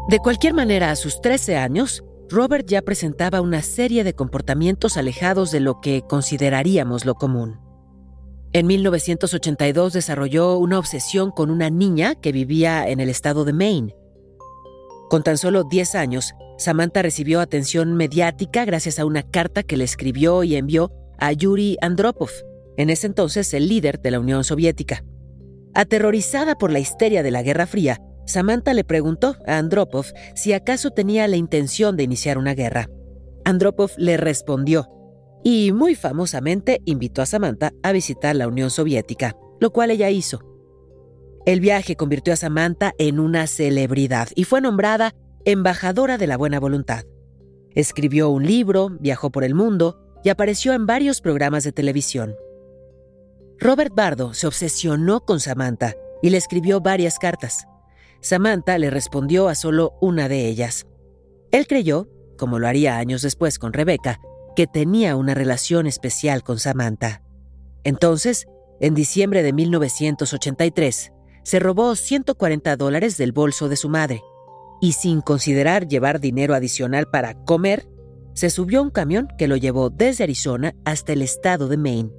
De 0.09 0.19
cualquier 0.19 0.55
manera, 0.55 0.91
a 0.91 0.97
sus 0.97 1.21
13 1.21 1.57
años, 1.57 2.03
Robert 2.31 2.67
ya 2.67 2.81
presentaba 2.81 3.43
una 3.43 3.61
serie 3.61 4.05
de 4.05 4.15
comportamientos 4.15 4.97
alejados 4.97 5.51
de 5.51 5.61
lo 5.61 5.81
que 5.81 6.03
consideraríamos 6.09 7.05
lo 7.05 7.15
común. 7.15 7.64
En 8.55 8.69
1982 8.69 9.95
desarrolló 9.95 10.59
una 10.59 10.79
obsesión 10.79 11.33
con 11.33 11.51
una 11.51 11.71
niña 11.71 12.15
que 12.15 12.31
vivía 12.31 12.89
en 12.89 13.01
el 13.01 13.09
estado 13.09 13.45
de 13.45 13.53
Maine. 13.53 13.97
Con 15.11 15.25
tan 15.25 15.39
solo 15.39 15.65
10 15.65 15.97
años, 15.97 16.35
Samantha 16.57 17.03
recibió 17.03 17.41
atención 17.41 17.95
mediática 17.95 18.65
gracias 18.65 19.01
a 19.01 19.07
una 19.07 19.25
carta 19.25 19.65
que 19.65 19.77
le 19.77 19.83
escribió 19.83 20.45
y 20.45 20.55
envió 20.55 20.93
a 21.19 21.33
Yuri 21.33 21.79
Andropov, 21.81 22.31
en 22.77 22.91
ese 22.91 23.09
entonces 23.09 23.53
el 23.55 23.69
líder 23.69 24.01
de 24.01 24.13
la 24.13 24.21
Unión 24.21 24.45
Soviética. 24.45 25.03
Aterrorizada 25.75 26.55
por 26.55 26.71
la 26.71 26.79
histeria 26.79 27.25
de 27.25 27.33
la 27.33 27.43
Guerra 27.43 27.67
Fría, 27.67 28.01
Samantha 28.25 28.73
le 28.73 28.85
preguntó 28.85 29.35
a 29.49 29.59
Andropov 29.59 30.07
si 30.37 30.53
acaso 30.53 30.93
tenía 30.93 31.27
la 31.27 31.35
intención 31.35 31.97
de 31.97 32.05
iniciar 32.05 32.39
una 32.39 32.55
guerra. 32.55 32.89
Andropov 33.45 33.91
le 33.97 34.17
respondió 34.17 34.89
y 35.45 35.73
muy 35.73 35.95
famosamente 35.95 36.81
invitó 36.87 37.23
a 37.23 37.27
Samantha 37.27 37.73
a 37.83 37.93
visitar 37.93 38.35
la 38.35 38.49
Unión 38.49 38.71
Soviética, 38.71 39.37
lo 39.61 39.71
cual 39.71 39.91
ella 39.91 40.09
hizo. 40.11 40.41
El 41.45 41.61
viaje 41.61 41.95
convirtió 41.95 42.33
a 42.33 42.37
Samantha 42.37 42.95
en 42.99 43.21
una 43.21 43.47
celebridad 43.47 44.29
y 44.35 44.45
fue 44.45 44.63
nombrada 44.63 45.15
embajadora 45.45 46.17
de 46.17 46.27
la 46.27 46.39
buena 46.39 46.59
voluntad. 46.59 47.05
Escribió 47.75 48.31
un 48.31 48.47
libro, 48.47 48.89
viajó 48.99 49.31
por 49.31 49.45
el 49.45 49.55
mundo 49.55 50.01
y 50.25 50.31
apareció 50.31 50.73
en 50.73 50.87
varios 50.87 51.21
programas 51.21 51.63
de 51.65 51.73
televisión. 51.73 52.35
Robert 53.59 53.95
Bardo 53.95 54.33
se 54.33 54.47
obsesionó 54.47 55.21
con 55.27 55.41
Samantha 55.41 55.95
y 56.23 56.31
le 56.31 56.39
escribió 56.39 56.81
varias 56.81 57.19
cartas. 57.19 57.67
Samantha 58.23 58.79
le 58.79 58.89
respondió 58.89 59.49
a 59.49 59.55
solo 59.55 59.99
una 60.01 60.31
de 60.31 60.49
ellas. 60.49 60.87
Él 61.51 61.67
creyó, 61.67 62.09
como 62.39 62.59
lo 62.59 62.67
haría 62.67 62.97
años 62.97 63.21
después 63.21 63.59
con 63.59 63.75
Rebecca, 63.75 64.19
que 64.55 64.67
tenía 64.67 65.17
una 65.17 65.35
relación 65.35 65.87
especial 65.87 66.43
con 66.43 66.59
Samantha. 66.59 67.23
Entonces, 67.83 68.47
en 68.81 68.95
diciembre 68.95 69.43
de 69.43 69.53
1983, 69.53 71.13
se 71.43 71.59
robó 71.59 71.95
140 71.95 72.77
dólares 72.77 73.17
del 73.17 73.33
bolso 73.33 73.69
de 73.69 73.77
su 73.77 73.89
madre 73.89 74.23
y 74.81 74.93
sin 74.93 75.21
considerar 75.21 75.87
llevar 75.87 76.21
dinero 76.21 76.55
adicional 76.55 77.07
para 77.11 77.35
comer, 77.45 77.89
se 78.35 78.51
subió 78.51 78.81
a 78.81 78.83
un 78.83 78.91
camión 78.91 79.29
que 79.39 79.49
lo 79.49 79.57
llevó 79.57 79.91
desde 79.91 80.25
Arizona 80.25 80.75
hasta 80.85 81.13
el 81.13 81.23
estado 81.23 81.69
de 81.69 81.77
Maine 81.77 82.11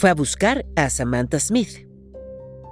fue 0.00 0.08
a 0.08 0.14
buscar 0.14 0.64
a 0.76 0.88
Samantha 0.88 1.38
Smith. 1.38 1.86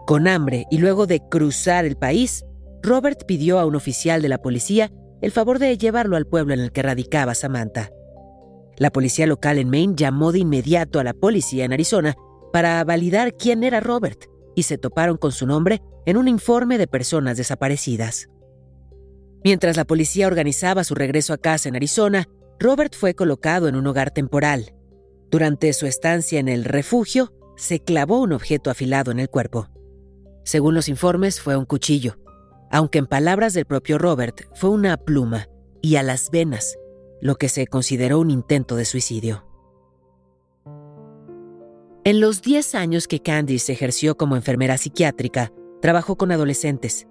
Con 0.07 0.27
hambre 0.27 0.65
y 0.71 0.79
luego 0.79 1.07
de 1.07 1.21
cruzar 1.29 1.85
el 1.85 1.97
país, 1.97 2.43
Robert 2.83 3.27
pidió 3.27 3.59
a 3.59 3.67
un 3.67 3.77
oficial 3.77 4.23
de 4.23 4.31
la 4.31 4.39
policía 4.39 4.91
el 5.21 5.31
favor 5.31 5.59
de 5.59 5.77
llevarlo 5.77 6.17
al 6.17 6.27
pueblo 6.27 6.55
en 6.55 6.61
el 6.61 6.73
que 6.73 6.81
radicaba 6.81 7.35
Samantha. 7.35 7.91
La 8.79 8.91
policía 8.91 9.27
local 9.27 9.59
en 9.59 9.71
Maine 9.71 9.95
llamó 9.97 10.33
de 10.33 10.39
inmediato 10.39 11.01
a 11.01 11.05
la 11.05 11.15
policía 11.15 11.65
en 11.65 11.73
Arizona 11.73 12.17
para 12.53 12.83
validar 12.85 13.37
quién 13.37 13.65
era 13.65 13.81
Robert 13.81 14.25
y 14.55 14.63
se 14.63 14.79
toparon 14.79 15.17
con 15.17 15.33
su 15.33 15.47
nombre 15.47 15.83
en 16.07 16.17
un 16.17 16.29
informe 16.29 16.79
de 16.79 16.87
personas 16.87 17.37
desaparecidas. 17.37 18.29
Mientras 19.45 19.77
la 19.77 19.85
policía 19.85 20.27
organizaba 20.27 20.85
su 20.85 20.95
regreso 20.95 21.33
a 21.33 21.39
casa 21.39 21.69
en 21.69 21.77
Arizona, 21.77 22.27
Robert 22.59 22.95
fue 22.97 23.15
colocado 23.15 23.69
en 23.69 23.77
un 23.77 23.87
hogar 23.87 24.11
temporal. 24.11 24.75
Durante 25.31 25.73
su 25.73 25.87
estancia 25.87 26.41
en 26.41 26.49
el 26.49 26.65
refugio, 26.65 27.33
se 27.57 27.81
clavó 27.81 28.21
un 28.21 28.33
objeto 28.33 28.71
afilado 28.71 29.11
en 29.11 29.21
el 29.21 29.29
cuerpo. 29.29 29.69
Según 30.45 30.75
los 30.75 30.89
informes, 30.89 31.41
fue 31.41 31.57
un 31.57 31.67
cuchillo, 31.67 32.17
aunque 32.71 32.99
en 32.99 33.07
palabras 33.07 33.55
del 33.55 33.65
propio 33.65 33.99
Robert 33.99 34.43
fue 34.55 34.71
una 34.71 34.97
pluma 34.97 35.49
y 35.83 35.97
a 35.97 36.03
las 36.03 36.31
venas, 36.31 36.77
lo 37.21 37.37
que 37.37 37.49
se 37.49 37.67
consideró 37.67 38.19
un 38.21 38.31
intento 38.31 38.77
de 38.77 38.85
suicidio. 38.85 39.45
En 42.05 42.21
los 42.21 42.41
10 42.43 42.75
años 42.75 43.07
que 43.07 43.21
Candice 43.21 43.73
ejerció 43.73 44.17
como 44.17 44.37
enfermera 44.37 44.79
psiquiátrica, 44.79 45.53
trabajó 45.83 46.17
con 46.17 46.33
adolescentes. 46.33 47.07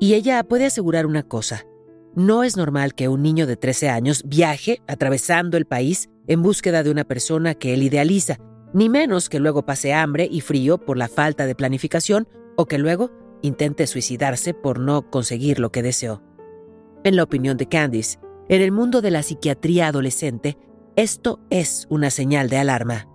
Y 0.00 0.14
ella 0.14 0.42
puede 0.42 0.66
asegurar 0.66 1.06
una 1.06 1.22
cosa. 1.22 1.66
No 2.16 2.42
es 2.42 2.56
normal 2.56 2.94
que 2.94 3.08
un 3.08 3.22
niño 3.22 3.46
de 3.46 3.56
13 3.56 3.90
años 3.90 4.22
viaje 4.26 4.82
atravesando 4.88 5.56
el 5.56 5.66
país 5.66 6.08
en 6.26 6.42
búsqueda 6.42 6.82
de 6.82 6.90
una 6.90 7.04
persona 7.04 7.54
que 7.54 7.74
él 7.74 7.82
idealiza, 7.82 8.38
ni 8.72 8.88
menos 8.88 9.28
que 9.28 9.40
luego 9.40 9.64
pase 9.64 9.92
hambre 9.92 10.28
y 10.30 10.40
frío 10.40 10.78
por 10.78 10.96
la 10.96 11.08
falta 11.08 11.46
de 11.46 11.54
planificación 11.54 12.26
o 12.56 12.66
que 12.66 12.78
luego 12.78 13.10
intente 13.42 13.86
suicidarse 13.86 14.54
por 14.54 14.80
no 14.80 15.10
conseguir 15.10 15.60
lo 15.60 15.70
que 15.70 15.82
deseó. 15.82 16.22
En 17.04 17.16
la 17.16 17.22
opinión 17.22 17.56
de 17.56 17.66
Candice, 17.66 18.18
en 18.50 18.62
el 18.62 18.72
mundo 18.72 19.00
de 19.00 19.12
la 19.12 19.22
psiquiatría 19.22 19.86
adolescente, 19.86 20.58
esto 20.96 21.38
es 21.50 21.86
una 21.88 22.10
señal 22.10 22.48
de 22.48 22.58
alarma. 22.58 23.06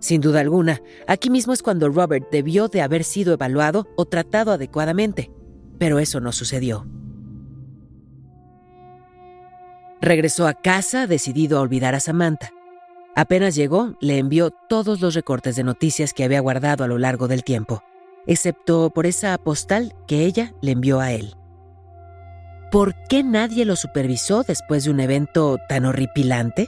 Sin 0.00 0.20
duda 0.20 0.40
alguna, 0.40 0.82
aquí 1.06 1.30
mismo 1.30 1.52
es 1.52 1.62
cuando 1.62 1.88
Robert 1.88 2.26
debió 2.32 2.66
de 2.66 2.82
haber 2.82 3.04
sido 3.04 3.32
evaluado 3.32 3.86
o 3.96 4.04
tratado 4.04 4.50
adecuadamente, 4.50 5.30
pero 5.78 6.00
eso 6.00 6.18
no 6.18 6.32
sucedió. 6.32 6.88
Regresó 10.00 10.48
a 10.48 10.54
casa 10.54 11.06
decidido 11.06 11.58
a 11.58 11.60
olvidar 11.60 11.94
a 11.94 12.00
Samantha. 12.00 12.50
Apenas 13.14 13.54
llegó, 13.54 13.96
le 14.00 14.18
envió 14.18 14.50
todos 14.68 15.00
los 15.00 15.14
recortes 15.14 15.54
de 15.54 15.62
noticias 15.62 16.12
que 16.12 16.24
había 16.24 16.40
guardado 16.40 16.82
a 16.82 16.88
lo 16.88 16.98
largo 16.98 17.28
del 17.28 17.44
tiempo, 17.44 17.84
excepto 18.26 18.90
por 18.90 19.06
esa 19.06 19.38
postal 19.38 19.94
que 20.08 20.24
ella 20.24 20.52
le 20.62 20.72
envió 20.72 20.98
a 20.98 21.12
él. 21.12 21.36
¿Por 22.74 22.96
qué 23.08 23.22
nadie 23.22 23.64
lo 23.64 23.76
supervisó 23.76 24.42
después 24.42 24.82
de 24.82 24.90
un 24.90 24.98
evento 24.98 25.58
tan 25.68 25.84
horripilante? 25.84 26.66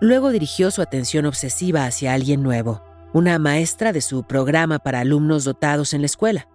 Luego 0.00 0.30
dirigió 0.30 0.70
su 0.70 0.80
atención 0.80 1.26
obsesiva 1.26 1.86
hacia 1.86 2.14
alguien 2.14 2.44
nuevo, 2.44 2.84
una 3.12 3.36
maestra 3.40 3.92
de 3.92 4.00
su 4.00 4.22
programa 4.22 4.78
para 4.78 5.00
alumnos 5.00 5.42
dotados 5.42 5.92
en 5.92 6.02
la 6.02 6.06
escuela. 6.06 6.48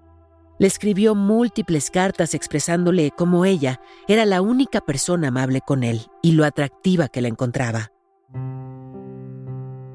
Le 0.60 0.68
escribió 0.68 1.14
múltiples 1.14 1.92
cartas 1.92 2.34
expresándole 2.36 3.12
cómo 3.12 3.44
ella 3.44 3.82
era 4.08 4.24
la 4.24 4.42
única 4.42 4.80
persona 4.80 5.28
amable 5.28 5.60
con 5.60 5.84
él 5.84 6.08
y 6.22 6.32
lo 6.32 6.46
atractiva 6.46 7.10
que 7.10 7.20
la 7.20 7.28
encontraba. 7.28 7.92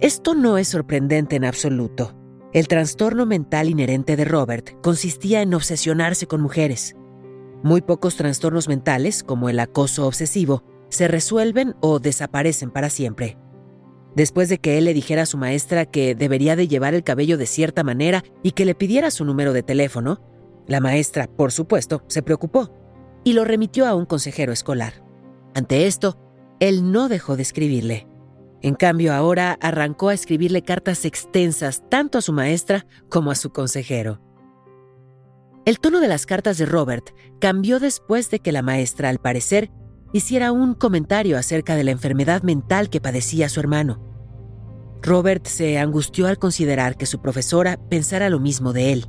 Esto 0.01 0.35
no 0.35 0.59
es 0.59 0.69
sorprendente 0.69 1.37
en 1.37 1.47
absoluto. 1.47 2.15
El 2.53 2.69
trastorno 2.69 3.25
mental 3.25 3.71
inherente 3.71 4.15
de 4.15 4.27
Robert 4.27 4.79
consistía 4.83 5.41
en 5.41 5.55
obsesionarse 5.55 6.27
con 6.27 6.43
mujeres. 6.43 6.95
Muy 7.65 7.81
pocos 7.81 8.17
trastornos 8.17 8.69
mentales, 8.69 9.23
como 9.23 9.49
el 9.49 9.59
acoso 9.59 10.07
obsesivo, 10.07 10.63
se 10.91 11.09
resuelven 11.09 11.75
o 11.81 11.99
desaparecen 11.99 12.71
para 12.71 12.91
siempre. 12.91 13.39
Después 14.15 14.51
de 14.51 14.59
que 14.59 14.77
él 14.77 14.85
le 14.85 14.93
dijera 14.93 15.23
a 15.23 15.27
su 15.27 15.39
maestra 15.39 15.87
que 15.87 16.15
debería 16.15 16.57
de 16.57 16.69
llevar 16.69 16.93
el 16.93 17.03
cabello 17.03 17.39
de 17.39 17.47
cierta 17.47 17.83
manera 17.83 18.23
y 18.43 18.51
que 18.51 18.67
le 18.67 18.75
pidiera 18.75 19.11
su 19.11 19.25
número 19.25 19.55
de 19.55 19.63
teléfono, 19.63 20.21
la 20.67 20.81
maestra, 20.81 21.27
por 21.27 21.53
supuesto, 21.53 22.03
se 22.07 22.23
preocupó 22.23 22.71
y 23.25 23.33
lo 23.33 23.47
remitió 23.47 23.87
a 23.87 23.95
un 23.95 24.05
consejero 24.05 24.53
escolar. 24.53 25.03
Ante 25.55 25.87
esto, 25.87 26.19
él 26.61 26.93
no 26.93 27.09
dejó 27.09 27.35
de 27.35 27.45
escribirle. 27.45 28.07
En 28.61 28.75
cambio, 28.75 29.15
ahora 29.15 29.57
arrancó 29.63 30.11
a 30.11 30.15
escribirle 30.15 30.61
cartas 30.61 31.07
extensas 31.07 31.83
tanto 31.89 32.19
a 32.19 32.23
su 32.23 32.35
maestra 32.35 32.85
como 33.09 33.31
a 33.31 33.35
su 33.35 33.55
consejero. 33.55 34.21
El 35.65 35.81
tono 35.81 36.01
de 36.01 36.09
las 36.09 36.27
cartas 36.27 36.59
de 36.59 36.67
Robert 36.67 37.15
cambió 37.41 37.81
después 37.81 38.31
de 38.31 38.41
que 38.41 38.53
la 38.53 38.61
maestra, 38.61 39.09
al 39.09 39.19
parecer, 39.19 39.71
hiciera 40.13 40.53
un 40.53 40.75
comentario 40.75 41.39
acerca 41.39 41.75
de 41.75 41.85
la 41.85 41.91
enfermedad 41.91 42.43
mental 42.43 42.91
que 42.91 43.01
padecía 43.01 43.49
su 43.49 43.61
hermano. 43.61 44.03
Robert 45.01 45.47
se 45.47 45.79
angustió 45.79 46.27
al 46.27 46.39
considerar 46.39 46.97
que 46.99 47.07
su 47.07 47.21
profesora 47.21 47.79
pensara 47.89 48.29
lo 48.29 48.41
mismo 48.41 48.75
de 48.75 48.93
él. 48.93 49.07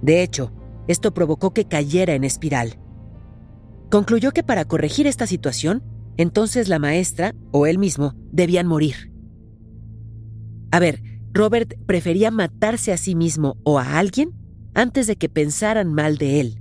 De 0.00 0.22
hecho, 0.22 0.52
esto 0.88 1.12
provocó 1.12 1.52
que 1.52 1.66
cayera 1.66 2.14
en 2.14 2.24
espiral. 2.24 2.78
Concluyó 3.90 4.32
que 4.32 4.42
para 4.42 4.64
corregir 4.64 5.06
esta 5.06 5.26
situación, 5.26 5.82
entonces 6.16 6.68
la 6.68 6.78
maestra 6.78 7.34
o 7.52 7.66
él 7.66 7.78
mismo 7.78 8.14
debían 8.32 8.66
morir. 8.66 9.12
A 10.70 10.78
ver, 10.78 11.02
Robert 11.32 11.74
prefería 11.86 12.30
matarse 12.30 12.90
a 12.92 12.96
sí 12.96 13.14
mismo 13.14 13.58
o 13.64 13.78
a 13.78 13.98
alguien 13.98 14.32
antes 14.74 15.06
de 15.06 15.16
que 15.16 15.28
pensaran 15.28 15.92
mal 15.94 16.18
de 16.18 16.40
él. 16.40 16.60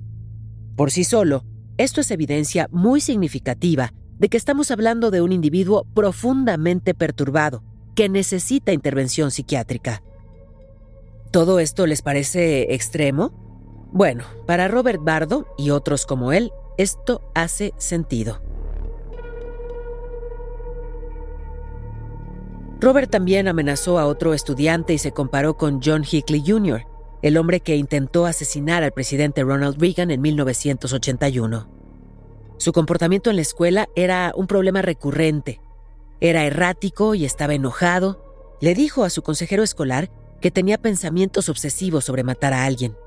Por 0.76 0.92
sí 0.92 1.04
solo, 1.04 1.44
esto 1.78 2.02
es 2.02 2.12
evidencia 2.12 2.68
muy 2.72 3.02
significativa 3.02 3.94
de 4.20 4.30
que 4.30 4.38
estamos 4.38 4.72
hablando 4.72 5.12
de 5.12 5.22
un 5.22 5.32
individuo 5.32 5.86
profundamente 5.94 6.94
perturbado, 6.94 7.64
que 7.96 8.10
necesita 8.10 8.72
intervención 8.72 9.32
psiquiátrica. 9.32 10.04
¿Todo 11.32 11.60
esto 11.60 11.88
les 11.88 12.02
parece 12.02 12.74
extremo? 12.74 13.32
Bueno, 13.92 14.24
para 14.46 14.68
Robert 14.68 15.04
Bardo 15.04 15.48
y 15.58 15.72
otros 15.72 16.06
como 16.06 16.32
él, 16.32 16.52
esto 16.78 17.22
hace 17.36 17.74
sentido. 17.78 18.42
Robert 22.80 23.10
también 23.10 23.48
amenazó 23.48 23.98
a 23.98 24.06
otro 24.06 24.34
estudiante 24.34 24.94
y 24.94 24.98
se 24.98 25.12
comparó 25.12 25.56
con 25.58 25.80
John 25.84 26.04
Hickley 26.04 26.44
Jr., 26.46 26.86
el 27.24 27.38
hombre 27.38 27.62
que 27.62 27.78
intentó 27.78 28.26
asesinar 28.26 28.84
al 28.84 28.92
presidente 28.92 29.44
Ronald 29.44 29.80
Reagan 29.80 30.12
en 30.12 30.22
1981. 30.22 31.70
Su 32.58 32.74
comportamiento 32.74 33.30
en 33.30 33.38
la 33.38 33.42
escuela 33.42 33.88
era 33.96 34.34
un 34.36 34.46
problema 34.46 34.82
recurrente. 34.82 35.62
Era 36.20 36.44
errático 36.44 37.16
y 37.16 37.24
estaba 37.24 37.54
enojado. 37.54 38.58
Le 38.60 38.76
dijo 38.76 39.06
a 39.06 39.10
su 39.10 39.22
consejero 39.22 39.64
escolar 39.64 40.12
que 40.42 40.52
tenía 40.52 40.78
pensamientos 40.78 41.48
obsesivos 41.48 42.04
sobre 42.04 42.24
matar 42.24 42.54
a 42.54 42.66
alguien. 42.66 42.98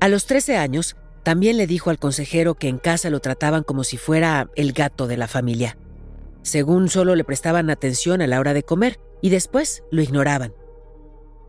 A 0.00 0.08
los 0.08 0.24
13 0.24 0.56
años, 0.56 0.96
también 1.22 1.58
le 1.58 1.66
dijo 1.66 1.90
al 1.90 1.98
consejero 1.98 2.54
que 2.54 2.68
en 2.68 2.78
casa 2.78 3.10
lo 3.10 3.20
trataban 3.20 3.64
como 3.64 3.84
si 3.84 3.98
fuera 3.98 4.50
el 4.56 4.72
gato 4.72 5.06
de 5.06 5.18
la 5.18 5.28
familia. 5.28 5.76
Según 6.40 6.88
solo 6.88 7.14
le 7.16 7.24
prestaban 7.24 7.68
atención 7.68 8.22
a 8.22 8.26
la 8.26 8.40
hora 8.40 8.54
de 8.54 8.62
comer 8.62 8.98
y 9.20 9.28
después 9.28 9.84
lo 9.90 10.00
ignoraban. 10.00 10.54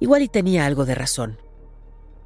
Igual 0.01 0.21
y 0.21 0.27
tenía 0.27 0.65
algo 0.65 0.85
de 0.85 0.95
razón. 0.95 1.42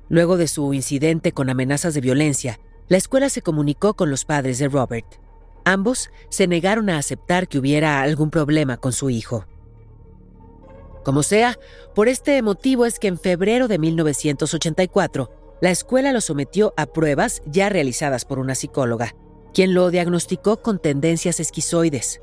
Luego 0.09 0.37
de 0.37 0.47
su 0.47 0.73
incidente 0.73 1.31
con 1.31 1.49
amenazas 1.49 1.93
de 1.93 2.01
violencia, 2.01 2.59
la 2.87 2.97
escuela 2.97 3.29
se 3.29 3.41
comunicó 3.41 3.93
con 3.93 4.09
los 4.09 4.25
padres 4.25 4.59
de 4.59 4.69
Robert. 4.69 5.05
Ambos 5.65 6.09
se 6.29 6.47
negaron 6.47 6.89
a 6.89 6.97
aceptar 6.97 7.47
que 7.47 7.59
hubiera 7.59 8.01
algún 8.01 8.29
problema 8.29 8.77
con 8.77 8.93
su 8.93 9.09
hijo. 9.09 9.45
Como 11.03 11.23
sea, 11.23 11.57
por 11.93 12.07
este 12.07 12.41
motivo 12.41 12.85
es 12.85 12.99
que 12.99 13.07
en 13.07 13.17
febrero 13.17 13.67
de 13.67 13.79
1984, 13.79 15.31
la 15.61 15.71
escuela 15.71 16.11
lo 16.11 16.21
sometió 16.21 16.73
a 16.77 16.85
pruebas 16.85 17.41
ya 17.45 17.69
realizadas 17.69 18.25
por 18.25 18.39
una 18.39 18.55
psicóloga, 18.55 19.15
quien 19.53 19.73
lo 19.73 19.89
diagnosticó 19.89 20.61
con 20.61 20.79
tendencias 20.79 21.39
esquizoides. 21.39 22.21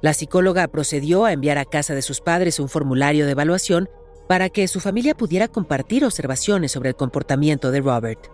La 0.00 0.14
psicóloga 0.14 0.68
procedió 0.68 1.24
a 1.24 1.32
enviar 1.32 1.58
a 1.58 1.64
casa 1.64 1.94
de 1.94 2.02
sus 2.02 2.20
padres 2.20 2.60
un 2.60 2.68
formulario 2.68 3.26
de 3.26 3.32
evaluación 3.32 3.88
para 4.28 4.48
que 4.48 4.68
su 4.68 4.80
familia 4.80 5.16
pudiera 5.16 5.48
compartir 5.48 6.04
observaciones 6.04 6.72
sobre 6.72 6.90
el 6.90 6.96
comportamiento 6.96 7.70
de 7.70 7.80
Robert. 7.80 8.30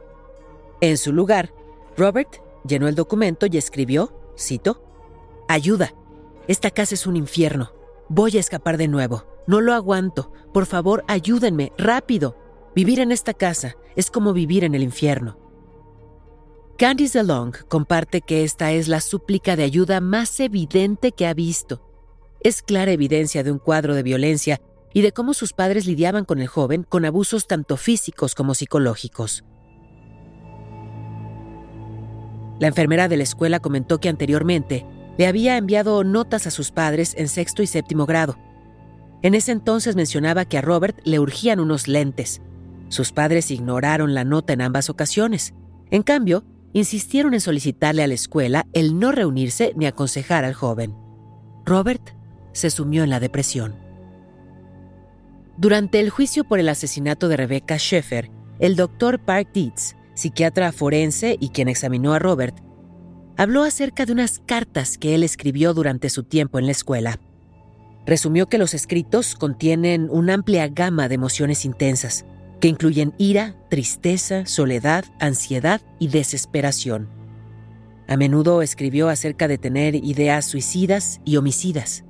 En 0.81 0.97
su 0.97 1.13
lugar, 1.13 1.53
Robert 1.97 2.37
llenó 2.67 2.89
el 2.89 2.95
documento 2.95 3.47
y 3.51 3.59
escribió, 3.59 4.13
cito, 4.39 4.83
Ayuda, 5.49 5.95
esta 6.49 6.71
casa 6.71 6.95
es 6.95 7.07
un 7.07 7.17
infierno. 7.17 7.73
Voy 8.09 8.37
a 8.37 8.41
escapar 8.41 8.79
de 8.79 8.89
nuevo. 8.89 9.25
No 9.47 9.61
lo 9.61 9.75
aguanto. 9.75 10.33
Por 10.53 10.67
favor, 10.67 11.05
ayúdenme, 11.09 11.73
rápido. 11.77 12.37
Vivir 12.75 13.01
en 13.01 13.13
esta 13.13 13.35
casa 13.35 13.77
es 13.97 14.11
como 14.11 14.33
vivir 14.33 14.65
en 14.65 14.75
el 14.75 14.83
infierno. 14.83 15.39
Candice 16.79 17.19
DeLong 17.19 17.53
comparte 17.69 18.23
que 18.23 18.45
esta 18.45 18.73
es 18.73 18.89
la 18.89 19.01
súplica 19.01 19.57
de 19.57 19.65
ayuda 19.65 20.01
más 20.01 20.41
evidente 20.41 21.13
que 21.13 21.27
ha 21.27 21.35
visto. 21.35 21.83
Es 22.41 22.63
clara 22.63 22.93
evidencia 22.93 23.45
de 23.45 23.53
un 23.53 23.59
cuadro 23.59 23.95
de 23.95 24.03
violencia 24.03 24.61
y 24.93 25.03
de 25.03 25.13
cómo 25.13 25.35
sus 25.35 25.53
padres 25.53 25.87
lidiaban 25.87 26.25
con 26.25 26.41
el 26.41 26.49
joven 26.49 26.85
con 26.89 27.05
abusos 27.05 27.47
tanto 27.47 27.77
físicos 27.77 28.35
como 28.35 28.55
psicológicos. 28.55 29.45
La 32.59 32.69
enfermera 32.69 33.09
de 33.09 33.17
la 33.17 33.25
escuela 33.25 33.61
comentó 33.61 33.99
que 33.99 34.09
anteriormente 34.09 34.87
le 35.19 35.27
había 35.27 35.57
enviado 35.57 36.05
notas 36.05 36.47
a 36.47 36.51
sus 36.51 36.71
padres 36.71 37.15
en 37.17 37.29
sexto 37.29 37.63
y 37.63 37.67
séptimo 37.67 38.07
grado. 38.07 38.39
En 39.23 39.35
ese 39.35 39.53
entonces 39.53 39.97
mencionaba 39.97 40.45
que 40.45 40.59
a 40.59 40.63
Robert 40.63 40.99
le 41.05 41.19
urgían 41.19 41.61
unos 41.61 41.89
lentes. 41.89 42.41
Sus 42.89 43.13
padres 43.13 43.51
ignoraron 43.51 44.15
la 44.15 44.25
nota 44.25 44.53
en 44.53 44.61
ambas 44.61 44.91
ocasiones. 44.91 45.55
En 45.91 46.03
cambio, 46.03 46.45
insistieron 46.73 47.35
en 47.35 47.41
solicitarle 47.41 48.03
a 48.03 48.07
la 48.07 48.15
escuela 48.15 48.67
el 48.73 48.99
no 48.99 49.13
reunirse 49.13 49.73
ni 49.77 49.87
aconsejar 49.87 50.45
al 50.45 50.55
joven. 50.55 50.95
Robert 51.65 52.15
se 52.53 52.71
sumió 52.71 53.03
en 53.03 53.11
la 53.11 53.21
depresión. 53.21 53.82
Durante 55.59 56.01
el 56.01 56.11
juicio 56.11 56.45
por 56.45 56.59
el 56.59 56.69
asesinato 56.69 57.29
de 57.29 57.37
Rebecca 57.37 57.77
Sheffer, 57.79 58.31
el 58.59 58.75
doctor 58.75 59.21
Park 59.21 59.51
Dietz, 59.53 59.97
psiquiatra 60.15 60.73
forense 60.73 61.37
y 61.39 61.51
quien 61.51 61.69
examinó 61.69 62.15
a 62.15 62.19
Robert, 62.19 62.57
habló 63.37 63.63
acerca 63.63 64.07
de 64.07 64.13
unas 64.13 64.41
cartas 64.47 64.99
que 64.99 65.15
él 65.15 65.23
escribió 65.23 65.75
durante 65.75 66.09
su 66.11 66.25
tiempo 66.25 66.59
en 66.59 66.67
la 66.67 66.73
escuela. 66.73 67.21
Resumió 68.07 68.49
que 68.49 68.59
los 68.59 68.75
escritos 68.75 69.35
contienen 69.35 70.09
una 70.11 70.35
amplia 70.35 70.69
gama 70.69 71.09
de 71.09 71.17
emociones 71.17 71.65
intensas, 71.65 72.25
que 72.61 72.69
incluyen 72.69 73.15
ira, 73.19 73.57
tristeza, 73.69 74.47
soledad, 74.47 75.05
ansiedad 75.21 75.83
y 75.99 76.09
desesperación. 76.09 77.09
A 78.09 78.17
menudo 78.17 78.63
escribió 78.63 79.09
acerca 79.09 79.49
de 79.49 79.59
tener 79.59 79.95
ideas 79.97 80.45
suicidas 80.47 81.21
y 81.25 81.37
homicidas. 81.37 82.05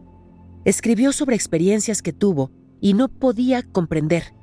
Escribió 0.65 1.13
sobre 1.13 1.37
experiencias 1.37 2.03
que 2.03 2.13
tuvo 2.13 2.51
y 2.83 2.95
no 2.95 3.09
podía 3.09 3.63
comprender, 3.63 4.35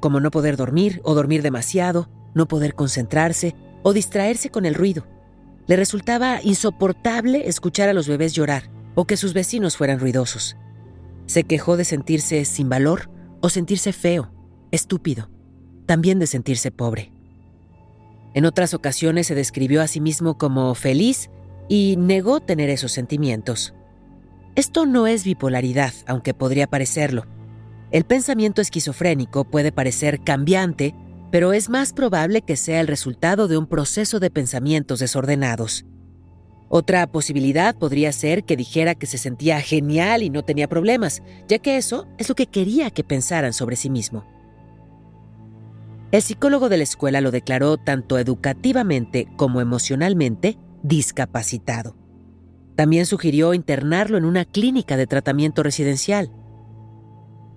como 0.00 0.20
no 0.20 0.30
poder 0.30 0.56
dormir 0.56 1.02
o 1.02 1.14
dormir 1.14 1.42
demasiado, 1.42 2.08
no 2.32 2.46
poder 2.46 2.74
concentrarse 2.74 3.56
o 3.82 3.92
distraerse 3.92 4.50
con 4.50 4.64
el 4.64 4.74
ruido. 4.74 5.04
Le 5.66 5.74
resultaba 5.76 6.40
insoportable 6.42 7.48
escuchar 7.48 7.88
a 7.88 7.92
los 7.92 8.06
bebés 8.06 8.32
llorar 8.32 8.70
o 8.94 9.04
que 9.04 9.16
sus 9.16 9.34
vecinos 9.34 9.76
fueran 9.76 9.98
ruidosos. 9.98 10.56
Se 11.26 11.42
quejó 11.42 11.76
de 11.76 11.84
sentirse 11.84 12.44
sin 12.44 12.68
valor 12.68 13.10
o 13.40 13.48
sentirse 13.48 13.92
feo, 13.92 14.32
estúpido, 14.70 15.28
también 15.84 16.20
de 16.20 16.28
sentirse 16.28 16.70
pobre. 16.70 17.12
En 18.32 18.44
otras 18.44 18.74
ocasiones 18.74 19.26
se 19.26 19.34
describió 19.34 19.82
a 19.82 19.88
sí 19.88 20.00
mismo 20.00 20.38
como 20.38 20.72
feliz 20.76 21.30
y 21.68 21.96
negó 21.98 22.38
tener 22.38 22.70
esos 22.70 22.92
sentimientos. 22.92 23.74
Esto 24.54 24.86
no 24.86 25.08
es 25.08 25.24
bipolaridad, 25.24 25.92
aunque 26.06 26.32
podría 26.32 26.68
parecerlo. 26.68 27.26
El 27.90 28.04
pensamiento 28.04 28.60
esquizofrénico 28.60 29.44
puede 29.44 29.72
parecer 29.72 30.20
cambiante, 30.20 30.94
pero 31.30 31.52
es 31.52 31.70
más 31.70 31.92
probable 31.92 32.42
que 32.42 32.56
sea 32.56 32.80
el 32.80 32.86
resultado 32.86 33.48
de 33.48 33.56
un 33.56 33.66
proceso 33.66 34.20
de 34.20 34.30
pensamientos 34.30 34.98
desordenados. 34.98 35.86
Otra 36.68 37.06
posibilidad 37.06 37.74
podría 37.74 38.12
ser 38.12 38.44
que 38.44 38.56
dijera 38.56 38.94
que 38.94 39.06
se 39.06 39.16
sentía 39.16 39.60
genial 39.62 40.22
y 40.22 40.28
no 40.28 40.44
tenía 40.44 40.68
problemas, 40.68 41.22
ya 41.48 41.58
que 41.58 41.78
eso 41.78 42.06
es 42.18 42.28
lo 42.28 42.34
que 42.34 42.46
quería 42.46 42.90
que 42.90 43.04
pensaran 43.04 43.54
sobre 43.54 43.76
sí 43.76 43.88
mismo. 43.88 44.24
El 46.10 46.20
psicólogo 46.20 46.68
de 46.68 46.76
la 46.76 46.82
escuela 46.82 47.22
lo 47.22 47.30
declaró 47.30 47.78
tanto 47.78 48.18
educativamente 48.18 49.28
como 49.36 49.62
emocionalmente 49.62 50.58
discapacitado. 50.82 51.96
También 52.76 53.06
sugirió 53.06 53.54
internarlo 53.54 54.18
en 54.18 54.24
una 54.24 54.44
clínica 54.44 54.96
de 54.96 55.06
tratamiento 55.06 55.62
residencial. 55.62 56.30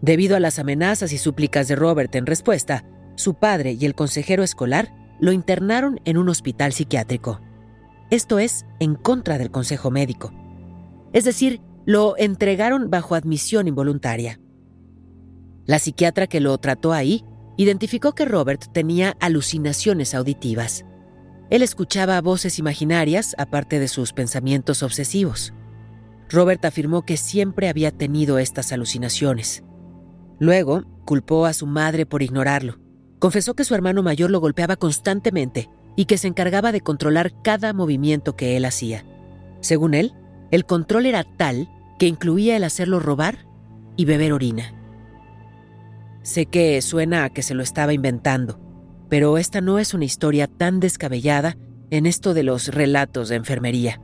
Debido 0.02 0.36
a 0.36 0.40
las 0.40 0.58
amenazas 0.58 1.14
y 1.14 1.18
súplicas 1.18 1.68
de 1.68 1.76
Robert 1.76 2.16
en 2.16 2.26
respuesta, 2.26 2.86
su 3.16 3.36
padre 3.36 3.74
y 3.74 3.86
el 3.86 3.94
consejero 3.94 4.44
escolar 4.44 4.94
lo 5.20 5.32
internaron 5.32 6.00
en 6.06 6.18
un 6.18 6.30
hospital 6.30 6.74
psiquiátrico. 6.74 7.40
Esto 8.10 8.40
es, 8.40 8.66
en 8.80 8.96
contra 8.96 9.38
del 9.38 9.52
consejo 9.52 9.92
médico. 9.92 10.34
Es 11.14 11.24
decir, 11.24 11.62
lo 11.86 12.18
entregaron 12.18 12.90
bajo 12.90 13.16
admisión 13.16 13.68
involuntaria. 13.68 14.40
La 15.66 15.78
psiquiatra 15.78 16.28
que 16.28 16.40
lo 16.40 16.58
trató 16.58 16.94
ahí 16.94 17.24
identificó 17.58 18.14
que 18.14 18.26
Robert 18.26 18.72
tenía 18.74 19.16
alucinaciones 19.20 20.16
auditivas. 20.16 20.84
Él 21.52 21.62
escuchaba 21.62 22.20
voces 22.22 22.58
imaginarias 22.58 23.36
aparte 23.38 23.80
de 23.80 23.88
sus 23.88 24.14
pensamientos 24.14 24.82
obsesivos. 24.82 25.54
Robert 26.30 26.64
afirmó 26.66 27.04
que 27.04 27.18
siempre 27.18 27.70
había 27.70 27.92
tenido 27.92 28.40
estas 28.40 28.72
alucinaciones. 28.72 29.64
Luego, 30.42 30.86
culpó 31.06 31.46
a 31.46 31.54
su 31.54 31.68
madre 31.68 32.08
por 32.08 32.24
ignorarlo. 32.24 32.80
Confesó 33.20 33.54
que 33.54 33.64
su 33.64 33.76
hermano 33.76 34.02
mayor 34.02 34.32
lo 34.32 34.40
golpeaba 34.40 34.76
constantemente 34.76 35.70
y 35.96 36.06
que 36.06 36.18
se 36.18 36.28
encargaba 36.28 36.72
de 36.72 36.82
controlar 36.82 37.32
cada 37.44 37.74
movimiento 37.74 38.36
que 38.36 38.58
él 38.58 38.66
hacía. 38.66 39.06
Según 39.60 39.94
él, 39.94 40.14
el 40.50 40.66
control 40.66 41.06
era 41.06 41.24
tal 41.24 41.70
que 42.00 42.08
incluía 42.08 42.58
el 42.58 42.64
hacerlo 42.64 43.00
robar 43.00 43.46
y 43.96 44.06
beber 44.06 44.34
orina. 44.34 44.74
Sé 46.24 46.48
que 46.48 46.82
suena 46.82 47.24
a 47.24 47.30
que 47.30 47.44
se 47.44 47.54
lo 47.54 47.62
estaba 47.62 47.94
inventando, 47.94 48.60
pero 49.10 49.38
esta 49.38 49.62
no 49.62 49.78
es 49.78 49.94
una 49.94 50.06
historia 50.06 50.48
tan 50.48 50.80
descabellada 50.80 51.56
en 51.92 52.08
esto 52.08 52.34
de 52.34 52.42
los 52.42 52.70
relatos 52.70 53.30
de 53.30 53.36
enfermería. 53.36 54.02